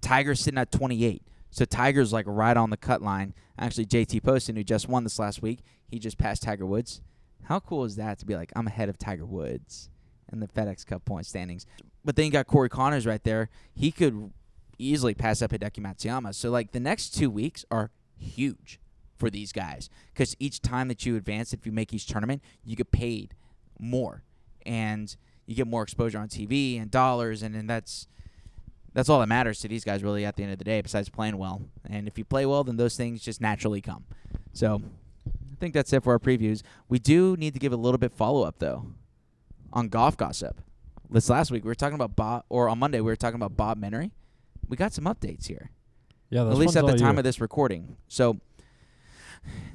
Tiger's 0.00 0.40
sitting 0.40 0.58
at 0.58 0.70
28. 0.72 1.22
So 1.54 1.64
Tiger's 1.64 2.12
like 2.12 2.26
right 2.26 2.56
on 2.56 2.70
the 2.70 2.76
cut 2.76 3.00
line. 3.00 3.32
Actually, 3.56 3.86
JT 3.86 4.24
Poston, 4.24 4.56
who 4.56 4.64
just 4.64 4.88
won 4.88 5.04
this 5.04 5.20
last 5.20 5.40
week, 5.40 5.60
he 5.86 6.00
just 6.00 6.18
passed 6.18 6.42
Tiger 6.42 6.66
Woods. 6.66 7.00
How 7.44 7.60
cool 7.60 7.84
is 7.84 7.94
that 7.94 8.18
to 8.18 8.26
be 8.26 8.34
like, 8.34 8.52
I'm 8.56 8.66
ahead 8.66 8.88
of 8.88 8.98
Tiger 8.98 9.24
Woods 9.24 9.88
in 10.32 10.40
the 10.40 10.48
FedEx 10.48 10.84
Cup 10.84 11.04
point 11.04 11.26
standings? 11.26 11.64
But 12.04 12.16
then 12.16 12.24
you 12.24 12.32
got 12.32 12.48
Corey 12.48 12.68
Conners 12.68 13.06
right 13.06 13.22
there. 13.22 13.50
He 13.72 13.92
could 13.92 14.32
easily 14.78 15.14
pass 15.14 15.42
up 15.42 15.52
Hideki 15.52 15.78
Matsuyama. 15.78 16.34
So, 16.34 16.50
like, 16.50 16.72
the 16.72 16.80
next 16.80 17.10
two 17.10 17.30
weeks 17.30 17.64
are 17.70 17.92
huge 18.16 18.80
for 19.16 19.30
these 19.30 19.52
guys 19.52 19.88
because 20.12 20.34
each 20.40 20.60
time 20.60 20.88
that 20.88 21.06
you 21.06 21.14
advance, 21.14 21.52
if 21.52 21.64
you 21.64 21.70
make 21.70 21.94
each 21.94 22.06
tournament, 22.06 22.42
you 22.64 22.74
get 22.74 22.90
paid 22.90 23.36
more 23.78 24.24
and 24.66 25.14
you 25.46 25.54
get 25.54 25.68
more 25.68 25.84
exposure 25.84 26.18
on 26.18 26.26
TV 26.26 26.82
and 26.82 26.90
dollars 26.90 27.44
and 27.44 27.54
then 27.54 27.68
that's 27.68 28.08
that's 28.94 29.08
all 29.08 29.20
that 29.20 29.26
matters 29.28 29.60
to 29.60 29.68
these 29.68 29.84
guys 29.84 30.02
really 30.02 30.24
at 30.24 30.36
the 30.36 30.42
end 30.42 30.52
of 30.52 30.58
the 30.58 30.64
day 30.64 30.80
besides 30.80 31.08
playing 31.08 31.36
well. 31.36 31.60
And 31.88 32.08
if 32.08 32.16
you 32.16 32.24
play 32.24 32.46
well 32.46 32.64
then 32.64 32.76
those 32.76 32.96
things 32.96 33.20
just 33.20 33.40
naturally 33.40 33.80
come. 33.82 34.04
So 34.52 34.80
I 35.26 35.56
think 35.60 35.74
that's 35.74 35.92
it 35.92 36.02
for 36.02 36.12
our 36.12 36.18
previews. 36.18 36.62
We 36.88 36.98
do 36.98 37.36
need 37.36 37.52
to 37.54 37.60
give 37.60 37.72
a 37.72 37.76
little 37.76 37.98
bit 37.98 38.12
follow 38.12 38.42
up 38.44 38.58
though 38.58 38.86
on 39.72 39.88
golf 39.88 40.16
gossip. 40.16 40.60
This 41.10 41.28
last 41.28 41.50
week 41.50 41.64
we 41.64 41.68
were 41.68 41.74
talking 41.74 41.96
about 41.96 42.16
Bob 42.16 42.44
or 42.48 42.68
on 42.68 42.78
Monday 42.78 43.00
we 43.00 43.10
were 43.10 43.16
talking 43.16 43.36
about 43.36 43.56
Bob 43.56 43.80
Menery. 43.80 44.10
We 44.68 44.76
got 44.76 44.92
some 44.94 45.04
updates 45.04 45.46
here 45.46 45.70
Yeah, 46.30 46.48
at 46.48 46.56
least 46.56 46.76
at 46.76 46.86
the 46.86 46.96
time 46.96 47.18
of 47.18 47.24
this 47.24 47.40
recording. 47.40 47.96
So, 48.08 48.40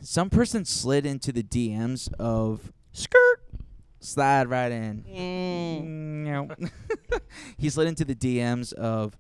some 0.02 0.32
person 0.32 0.66
slid 0.66 1.06
into 1.06 1.32
the 1.32 1.44
DMs 1.44 2.12
of 2.18 2.74
Skirt. 2.92 3.39
Slide 4.00 4.50
right 4.50 4.72
in. 4.72 6.24
No. 6.24 6.50
he 7.58 7.70
slid 7.70 7.88
into 7.88 8.06
the 8.06 8.16
DMs 8.16 8.72
of 8.74 9.18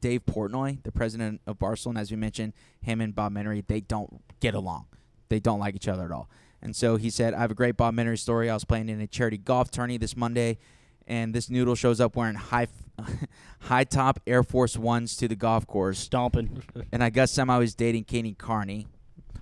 Dave 0.00 0.24
Portnoy, 0.26 0.82
the 0.82 0.92
president 0.92 1.40
of 1.46 1.58
Barcelona. 1.58 2.00
As 2.00 2.10
we 2.10 2.16
mentioned, 2.16 2.52
him 2.80 3.00
and 3.00 3.14
Bob 3.14 3.32
Menery, 3.32 3.66
they 3.66 3.80
don't 3.80 4.22
get 4.40 4.54
along. 4.54 4.86
They 5.28 5.40
don't 5.40 5.60
like 5.60 5.74
each 5.74 5.88
other 5.88 6.04
at 6.04 6.12
all. 6.12 6.28
And 6.62 6.76
so 6.76 6.96
he 6.96 7.10
said, 7.10 7.34
I 7.34 7.40
have 7.40 7.50
a 7.50 7.54
great 7.54 7.76
Bob 7.76 7.94
Menery 7.94 8.18
story. 8.18 8.50
I 8.50 8.54
was 8.54 8.64
playing 8.64 8.88
in 8.88 9.00
a 9.00 9.06
charity 9.06 9.38
golf 9.38 9.70
tourney 9.70 9.96
this 9.96 10.16
Monday, 10.16 10.58
and 11.06 11.34
this 11.34 11.48
noodle 11.48 11.74
shows 11.74 12.00
up 12.00 12.16
wearing 12.16 12.34
high 12.34 12.68
high 13.60 13.84
top 13.84 14.20
Air 14.26 14.42
Force 14.42 14.76
Ones 14.76 15.16
to 15.16 15.26
the 15.26 15.36
golf 15.36 15.66
course. 15.66 15.98
Stomping. 15.98 16.62
And 16.92 17.02
I 17.02 17.10
guess 17.10 17.30
somehow 17.30 17.60
he's 17.60 17.74
dating 17.74 18.04
Katie 18.04 18.34
Kearney. 18.34 18.86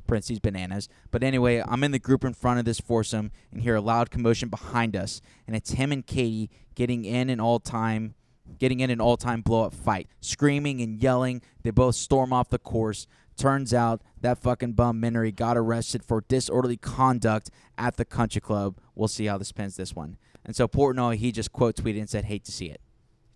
Parentheses 0.08 0.40
bananas. 0.40 0.88
But 1.12 1.22
anyway, 1.22 1.62
I'm 1.64 1.84
in 1.84 1.92
the 1.92 2.00
group 2.00 2.24
in 2.24 2.34
front 2.34 2.58
of 2.58 2.64
this 2.64 2.80
foursome 2.80 3.30
and 3.52 3.62
hear 3.62 3.76
a 3.76 3.80
loud 3.80 4.10
commotion 4.10 4.48
behind 4.48 4.96
us, 4.96 5.20
and 5.46 5.54
it's 5.54 5.72
him 5.72 5.92
and 5.92 6.04
Katie 6.04 6.50
getting 6.74 7.04
in 7.04 7.30
an 7.30 7.38
all 7.38 7.60
time 7.60 8.14
getting 8.58 8.80
in 8.80 8.90
an 8.90 9.00
all 9.00 9.16
time 9.16 9.42
blow 9.42 9.64
up 9.64 9.74
fight. 9.74 10.08
Screaming 10.20 10.80
and 10.80 11.02
yelling. 11.02 11.42
They 11.62 11.70
both 11.70 11.94
storm 11.94 12.32
off 12.32 12.48
the 12.48 12.58
course. 12.58 13.06
Turns 13.36 13.72
out 13.74 14.02
that 14.20 14.38
fucking 14.38 14.72
bum 14.72 15.00
Menery 15.00 15.34
got 15.34 15.56
arrested 15.56 16.02
for 16.02 16.22
disorderly 16.22 16.76
conduct 16.76 17.50
at 17.76 17.96
the 17.96 18.04
country 18.04 18.40
club. 18.40 18.78
We'll 18.94 19.08
see 19.08 19.26
how 19.26 19.38
this 19.38 19.52
pins 19.52 19.76
this 19.76 19.94
one. 19.94 20.16
And 20.44 20.56
so 20.56 20.66
Portnoy, 20.66 21.16
he 21.16 21.30
just 21.30 21.52
quote 21.52 21.76
tweeted 21.76 22.00
and 22.00 22.10
said, 22.10 22.24
hate 22.24 22.44
to 22.44 22.52
see 22.52 22.66
it. 22.66 22.80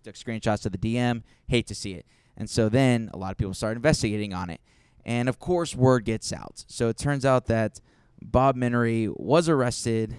Took 0.03 0.15
screenshots 0.15 0.65
of 0.65 0.73
the 0.73 0.77
DM, 0.77 1.23
hate 1.47 1.67
to 1.67 1.75
see 1.75 1.93
it. 1.93 2.05
And 2.35 2.49
so 2.49 2.67
then 2.67 3.09
a 3.13 3.17
lot 3.17 3.31
of 3.31 3.37
people 3.37 3.53
started 3.53 3.77
investigating 3.77 4.33
on 4.33 4.49
it. 4.49 4.59
And 5.05 5.27
of 5.27 5.39
course, 5.39 5.75
word 5.75 6.05
gets 6.05 6.31
out. 6.31 6.63
So 6.67 6.89
it 6.89 6.97
turns 6.97 7.25
out 7.25 7.47
that 7.47 7.79
Bob 8.21 8.55
Menery 8.55 9.11
was 9.17 9.49
arrested. 9.49 10.15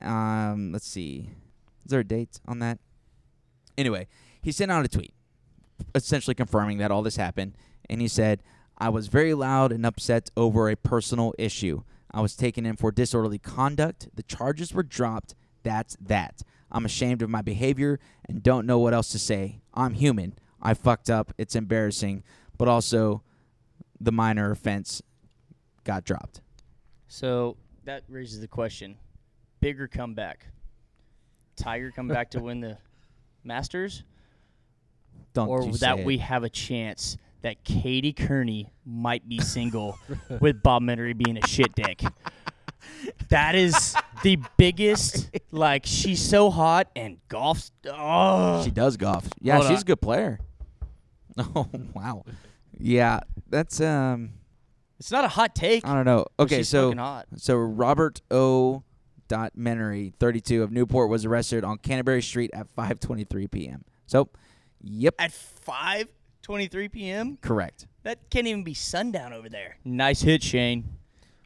Um, 0.00 0.72
let's 0.72 0.86
see. 0.86 1.30
Is 1.84 1.90
there 1.90 2.00
a 2.00 2.04
date 2.04 2.40
on 2.46 2.58
that? 2.58 2.78
Anyway, 3.76 4.08
he 4.42 4.52
sent 4.52 4.70
out 4.70 4.84
a 4.84 4.88
tweet 4.88 5.14
essentially 5.94 6.34
confirming 6.34 6.78
that 6.78 6.90
all 6.90 7.02
this 7.02 7.16
happened. 7.16 7.56
And 7.88 8.00
he 8.00 8.08
said, 8.08 8.42
I 8.76 8.88
was 8.88 9.08
very 9.08 9.34
loud 9.34 9.72
and 9.72 9.84
upset 9.84 10.30
over 10.36 10.68
a 10.68 10.76
personal 10.76 11.34
issue. 11.38 11.82
I 12.10 12.20
was 12.20 12.36
taken 12.36 12.64
in 12.64 12.76
for 12.76 12.90
disorderly 12.90 13.38
conduct. 13.38 14.08
The 14.14 14.22
charges 14.22 14.72
were 14.72 14.82
dropped. 14.82 15.34
That's 15.62 15.96
that. 16.00 16.42
I'm 16.70 16.84
ashamed 16.84 17.22
of 17.22 17.30
my 17.30 17.42
behavior 17.42 17.98
and 18.28 18.42
don't 18.42 18.66
know 18.66 18.78
what 18.78 18.94
else 18.94 19.10
to 19.10 19.18
say. 19.18 19.60
I'm 19.74 19.94
human. 19.94 20.34
I 20.60 20.74
fucked 20.74 21.10
up. 21.10 21.32
It's 21.38 21.56
embarrassing. 21.56 22.22
But 22.56 22.68
also, 22.68 23.22
the 24.00 24.12
minor 24.12 24.50
offense 24.50 25.02
got 25.84 26.04
dropped. 26.04 26.40
So 27.08 27.56
that 27.84 28.02
raises 28.08 28.40
the 28.40 28.48
question: 28.48 28.96
bigger 29.60 29.88
comeback, 29.88 30.46
Tiger 31.56 31.90
come 31.90 32.08
back 32.08 32.30
to 32.32 32.40
win 32.40 32.60
the 32.60 32.78
Masters, 33.44 34.04
Don't 35.32 35.48
or 35.48 35.62
you 35.64 35.72
that 35.78 36.04
we 36.04 36.18
have 36.18 36.44
a 36.44 36.50
chance 36.50 37.16
that 37.42 37.62
Katie 37.64 38.12
Kearney 38.12 38.72
might 38.84 39.26
be 39.28 39.38
single 39.40 39.98
with 40.40 40.62
Bob 40.62 40.82
Menery 40.82 41.16
being 41.16 41.38
a 41.38 41.46
shit 41.46 41.74
dick. 41.74 42.02
That 43.28 43.54
is 43.54 43.94
the 44.22 44.38
biggest. 44.56 45.30
Like 45.50 45.86
she's 45.86 46.20
so 46.20 46.50
hot 46.50 46.88
and 46.94 47.16
golf's. 47.28 47.72
Oh, 47.90 48.62
She 48.64 48.70
does 48.70 48.98
golf. 48.98 49.26
Yeah, 49.40 49.54
Hold 49.56 49.68
she's 49.68 49.78
on. 49.78 49.82
a 49.82 49.84
good 49.86 50.00
player. 50.02 50.38
Oh 51.38 51.66
wow. 51.94 52.22
Yeah, 52.78 53.20
that's 53.48 53.80
um. 53.80 54.30
it's 54.98 55.10
not 55.10 55.24
a 55.24 55.28
hot 55.28 55.54
take. 55.54 55.86
I 55.86 55.94
don't 55.94 56.04
know. 56.04 56.26
Okay, 56.38 56.58
she's 56.58 56.68
so 56.68 56.88
fucking 56.88 56.98
hot. 56.98 57.26
so 57.36 57.56
Robert 57.56 58.20
O. 58.30 58.82
Dot 59.28 59.52
Menery, 59.58 60.14
32 60.14 60.62
of 60.62 60.72
Newport, 60.72 61.10
was 61.10 61.26
arrested 61.26 61.62
on 61.62 61.76
Canterbury 61.76 62.22
Street 62.22 62.50
at 62.54 62.74
5:23 62.74 63.50
p.m. 63.50 63.84
So, 64.06 64.30
yep, 64.80 65.14
at 65.18 65.32
5:23 65.32 66.90
p.m. 66.90 67.38
correct. 67.42 67.86
That 68.04 68.30
can't 68.30 68.46
even 68.46 68.64
be 68.64 68.72
sundown 68.72 69.34
over 69.34 69.50
there. 69.50 69.76
Nice 69.84 70.22
hit, 70.22 70.42
Shane. 70.42 70.96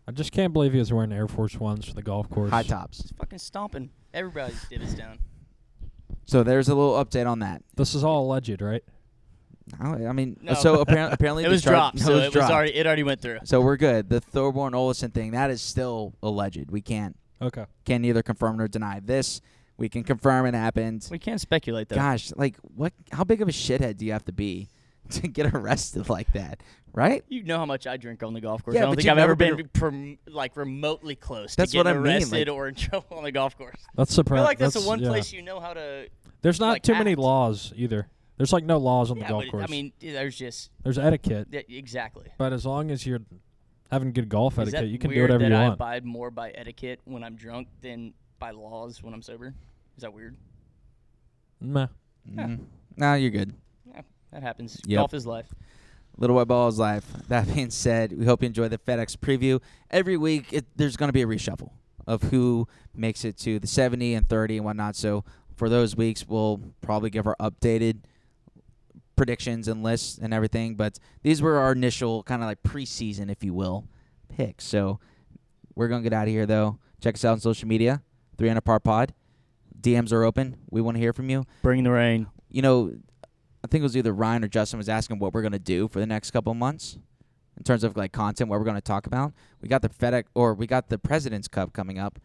I 0.06 0.12
just 0.12 0.30
can't 0.30 0.52
believe 0.52 0.72
he 0.72 0.78
was 0.78 0.92
wearing 0.92 1.12
Air 1.12 1.26
Force 1.26 1.58
Ones 1.58 1.86
for 1.86 1.94
the 1.94 2.02
golf 2.02 2.30
course. 2.30 2.50
High 2.50 2.62
tops. 2.62 3.00
It's 3.00 3.12
fucking 3.12 3.38
stomping. 3.38 3.90
Everybody's 4.14 4.64
divots 4.68 4.94
down. 4.94 5.18
So 6.24 6.42
there's 6.42 6.68
a 6.68 6.74
little 6.74 6.94
update 7.04 7.26
on 7.26 7.40
that. 7.40 7.62
This 7.74 7.94
is 7.94 8.04
all 8.04 8.24
alleged, 8.26 8.62
right? 8.62 8.84
I 9.80 10.06
I 10.06 10.12
mean, 10.12 10.36
No. 10.42 10.54
so 10.54 10.80
apparently, 10.80 11.14
apparently 11.14 11.42
It 11.44 11.48
the 11.48 11.52
was 11.52 11.62
char- 11.62 11.72
dropped, 11.72 11.96
no, 12.00 12.04
so 12.06 12.16
it 12.18 12.24
was 12.24 12.32
dropped. 12.32 12.52
already 12.52 12.74
it 12.74 12.86
already 12.86 13.02
went 13.02 13.20
through. 13.20 13.38
So 13.44 13.60
we're 13.60 13.76
good. 13.76 14.08
The 14.08 14.20
Thorbjørn 14.20 14.72
Olesen 14.72 15.12
thing 15.12 15.32
that 15.32 15.50
is 15.50 15.60
still 15.62 16.14
alleged. 16.22 16.70
We 16.70 16.80
can't 16.80 17.16
Okay. 17.40 17.64
can 17.84 18.02
neither 18.02 18.22
confirm 18.22 18.56
nor 18.56 18.68
deny 18.68 19.00
this. 19.00 19.40
We 19.76 19.88
can 19.88 20.04
confirm 20.04 20.46
it 20.46 20.54
happened. 20.54 21.06
We 21.10 21.18
can't 21.18 21.40
speculate 21.40 21.88
though. 21.88 21.96
Gosh, 21.96 22.32
like 22.36 22.56
what? 22.74 22.92
How 23.10 23.24
big 23.24 23.40
of 23.42 23.48
a 23.48 23.52
shithead 23.52 23.96
do 23.96 24.04
you 24.06 24.12
have 24.12 24.24
to 24.26 24.32
be 24.32 24.68
to 25.10 25.26
get 25.28 25.52
arrested 25.54 26.08
like 26.08 26.32
that? 26.34 26.62
Right? 26.94 27.24
You 27.28 27.42
know 27.42 27.56
how 27.56 27.64
much 27.64 27.86
I 27.86 27.96
drink 27.96 28.22
on 28.22 28.34
the 28.34 28.40
golf 28.42 28.62
course. 28.62 28.74
Yeah, 28.74 28.82
I 28.82 28.84
don't 28.84 28.90
but 28.92 28.96
think 28.98 29.06
you've 29.06 29.12
I've 29.12 29.18
ever 29.30 29.34
never 29.34 29.56
been, 29.56 29.68
prom- 29.72 30.18
like 30.28 30.54
remotely 30.58 31.16
close 31.16 31.56
That's 31.56 31.72
to 31.72 31.78
what 31.78 31.84
getting 31.84 32.00
I 32.02 32.04
mean, 32.04 32.12
arrested 32.16 32.48
like- 32.48 32.54
or 32.54 32.68
in 32.68 32.74
trouble 32.74 33.16
on 33.16 33.24
the 33.24 33.32
golf 33.32 33.56
course. 33.56 33.80
That's 33.96 34.12
I 34.12 34.14
surprising. 34.16 34.38
feel 34.40 34.44
like 34.44 34.58
that's, 34.58 34.74
the 34.74 34.82
one 34.86 35.00
yeah. 35.00 35.08
place 35.08 35.32
you 35.32 35.40
know 35.40 35.58
how 35.58 35.72
to. 35.72 36.08
There's 36.42 36.60
not 36.60 36.72
like, 36.72 36.82
too 36.82 36.92
many 36.92 37.12
act. 37.12 37.20
laws 37.20 37.72
either. 37.76 38.08
There's 38.36 38.52
like 38.52 38.64
no 38.64 38.78
laws 38.78 39.10
on 39.10 39.18
Yeah, 39.18 39.24
the 39.24 39.28
golf 39.28 39.44
but 39.44 39.50
course. 39.50 39.64
I 39.64 39.70
mean, 39.70 39.92
there's 40.00 40.36
just 40.36 40.70
There's 40.82 40.98
etiquette, 40.98 41.48
yeah, 41.50 41.60
exactly. 41.68 42.32
but 42.38 42.52
as 42.52 42.64
long 42.66 42.90
as 42.90 43.06
you're 43.06 43.20
having 43.90 44.12
good 44.12 44.28
golf 44.28 44.58
Is 44.58 44.68
etiquette, 44.68 44.88
you 44.90 44.98
can 44.98 45.10
do 45.10 45.20
whatever 45.22 45.40
that 45.44 45.50
you 45.50 45.54
I 45.56 45.68
want. 45.68 45.72
I 45.72 45.74
abide 45.74 46.04
more 46.04 46.30
by 46.30 46.50
etiquette 46.50 47.00
when 47.04 47.22
I'm 47.22 47.36
drunk 47.36 47.68
than 47.82 48.14
by 48.38 48.50
laws 48.50 49.02
when 49.02 49.14
I'm 49.14 49.22
sober? 49.22 49.54
Is 49.96 50.02
that 50.02 50.12
weird? 50.12 50.36
Meh. 51.60 51.86
Yeah. 52.34 52.46
Mm. 52.46 52.64
No, 52.96 53.14
you're 53.14 53.30
good. 53.30 53.54
That 54.32 54.42
happens. 54.42 54.80
Yep. 54.86 54.98
Golf 54.98 55.14
is 55.14 55.26
life. 55.26 55.54
Little 56.16 56.36
White 56.36 56.48
Ball 56.48 56.68
is 56.68 56.78
life. 56.78 57.04
That 57.28 57.46
being 57.54 57.70
said, 57.70 58.18
we 58.18 58.24
hope 58.24 58.42
you 58.42 58.46
enjoy 58.46 58.68
the 58.68 58.78
FedEx 58.78 59.16
preview. 59.16 59.60
Every 59.90 60.16
week, 60.16 60.46
it, 60.52 60.64
there's 60.74 60.96
going 60.96 61.08
to 61.08 61.12
be 61.12 61.22
a 61.22 61.26
reshuffle 61.26 61.70
of 62.06 62.22
who 62.24 62.66
makes 62.94 63.24
it 63.24 63.36
to 63.38 63.58
the 63.58 63.66
70 63.66 64.14
and 64.14 64.28
30 64.28 64.56
and 64.56 64.64
whatnot. 64.64 64.96
So 64.96 65.24
for 65.54 65.68
those 65.68 65.94
weeks, 65.94 66.26
we'll 66.26 66.60
probably 66.80 67.10
give 67.10 67.26
our 67.26 67.36
updated 67.38 68.00
predictions 69.16 69.68
and 69.68 69.82
lists 69.82 70.18
and 70.18 70.32
everything. 70.34 70.74
But 70.74 70.98
these 71.22 71.42
were 71.42 71.56
our 71.58 71.72
initial 71.72 72.22
kind 72.22 72.42
of 72.42 72.48
like 72.48 72.62
preseason, 72.62 73.30
if 73.30 73.42
you 73.44 73.54
will, 73.54 73.86
picks. 74.28 74.64
So 74.64 75.00
we're 75.74 75.88
going 75.88 76.02
to 76.02 76.08
get 76.08 76.16
out 76.16 76.28
of 76.28 76.32
here, 76.32 76.46
though. 76.46 76.78
Check 77.00 77.14
us 77.14 77.24
out 77.24 77.32
on 77.32 77.40
social 77.40 77.68
media, 77.68 78.02
300 78.38 78.60
Par 78.60 78.80
Pod. 78.80 79.14
DMs 79.80 80.12
are 80.12 80.22
open. 80.24 80.56
We 80.70 80.80
want 80.80 80.96
to 80.96 81.00
hear 81.00 81.12
from 81.12 81.28
you 81.28 81.44
Bring 81.62 81.82
the 81.82 81.90
rain. 81.90 82.28
you 82.48 82.62
know, 82.62 82.92
I 83.64 83.68
think 83.68 83.80
it 83.80 83.84
was 83.84 83.96
either 83.96 84.12
Ryan 84.12 84.44
or 84.44 84.48
Justin 84.48 84.78
was 84.78 84.88
asking 84.88 85.18
what 85.18 85.32
we're 85.32 85.42
gonna 85.42 85.58
do 85.58 85.88
for 85.88 86.00
the 86.00 86.06
next 86.06 86.30
couple 86.30 86.50
of 86.52 86.56
months 86.56 86.98
in 87.56 87.64
terms 87.64 87.84
of 87.84 87.96
like 87.96 88.12
content, 88.12 88.50
what 88.50 88.58
we're 88.58 88.64
gonna 88.66 88.80
talk 88.80 89.06
about. 89.06 89.32
We 89.60 89.68
got 89.68 89.82
the 89.82 89.88
FedEx 89.88 90.24
or 90.34 90.54
we 90.54 90.66
got 90.66 90.88
the 90.88 90.98
President's 90.98 91.48
Cup 91.48 91.72
coming 91.72 91.98
up 91.98 92.18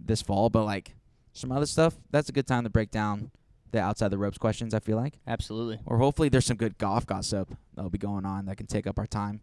this 0.00 0.22
fall, 0.22 0.50
but 0.50 0.64
like 0.64 0.94
some 1.32 1.52
other 1.52 1.66
stuff, 1.66 1.94
that's 2.10 2.28
a 2.28 2.32
good 2.32 2.46
time 2.46 2.64
to 2.64 2.70
break 2.70 2.90
down 2.90 3.30
the 3.72 3.80
outside 3.80 4.08
the 4.08 4.18
ropes 4.18 4.38
questions. 4.38 4.74
I 4.74 4.80
feel 4.80 4.96
like, 4.96 5.18
Absolutely. 5.26 5.78
or 5.86 5.98
hopefully 5.98 6.28
there's 6.28 6.46
some 6.46 6.56
good 6.56 6.78
golf 6.78 7.06
gossip 7.06 7.54
that'll 7.74 7.90
be 7.90 7.98
going 7.98 8.24
on 8.24 8.46
that 8.46 8.56
can 8.56 8.66
take 8.66 8.86
up 8.86 8.98
our 8.98 9.06
time. 9.06 9.40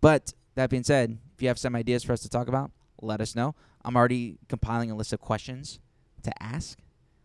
But 0.00 0.32
that 0.54 0.70
being 0.70 0.84
said, 0.84 1.18
if 1.34 1.42
you 1.42 1.48
have 1.48 1.58
some 1.58 1.74
ideas 1.74 2.04
for 2.04 2.12
us 2.12 2.20
to 2.20 2.28
talk 2.28 2.48
about, 2.48 2.70
let 3.00 3.20
us 3.20 3.34
know. 3.34 3.54
I'm 3.84 3.96
already 3.96 4.38
compiling 4.48 4.90
a 4.90 4.96
list 4.96 5.12
of 5.12 5.20
questions 5.20 5.80
to 6.22 6.42
ask 6.42 6.78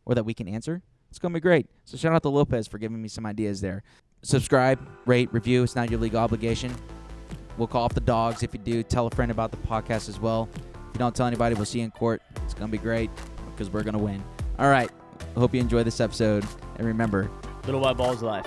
or 0.05 0.15
that 0.15 0.23
we 0.23 0.33
can 0.33 0.47
answer. 0.47 0.81
It's 1.09 1.19
going 1.19 1.31
to 1.33 1.37
be 1.37 1.41
great. 1.41 1.67
So 1.85 1.97
shout 1.97 2.13
out 2.13 2.23
to 2.23 2.29
Lopez 2.29 2.67
for 2.67 2.77
giving 2.77 3.01
me 3.01 3.07
some 3.07 3.25
ideas 3.25 3.61
there. 3.61 3.83
Subscribe, 4.23 4.79
rate, 5.05 5.31
review. 5.33 5.63
It's 5.63 5.75
not 5.75 5.89
your 5.89 5.99
legal 5.99 6.19
obligation. 6.19 6.73
We'll 7.57 7.67
call 7.67 7.83
off 7.83 7.93
the 7.93 8.01
dogs 8.01 8.41
if 8.41 8.53
you 8.53 8.59
do. 8.59 8.81
Tell 8.81 9.07
a 9.07 9.11
friend 9.11 9.31
about 9.31 9.51
the 9.51 9.57
podcast 9.57 10.09
as 10.09 10.19
well. 10.19 10.49
If 10.55 10.95
you 10.95 10.99
don't 10.99 11.15
tell 11.15 11.27
anybody, 11.27 11.55
we'll 11.55 11.65
see 11.65 11.79
you 11.79 11.85
in 11.85 11.91
court. 11.91 12.21
It's 12.43 12.53
going 12.53 12.67
to 12.67 12.71
be 12.71 12.81
great 12.81 13.11
because 13.51 13.69
we're 13.69 13.83
going 13.83 13.97
to 13.97 14.03
win. 14.03 14.23
All 14.57 14.69
right. 14.69 14.89
Hope 15.35 15.53
you 15.53 15.61
enjoy 15.61 15.83
this 15.83 15.99
episode. 15.99 16.45
And 16.77 16.87
remember, 16.87 17.29
Little 17.65 17.81
white 17.81 17.97
balls 17.97 18.21
life. 18.21 18.45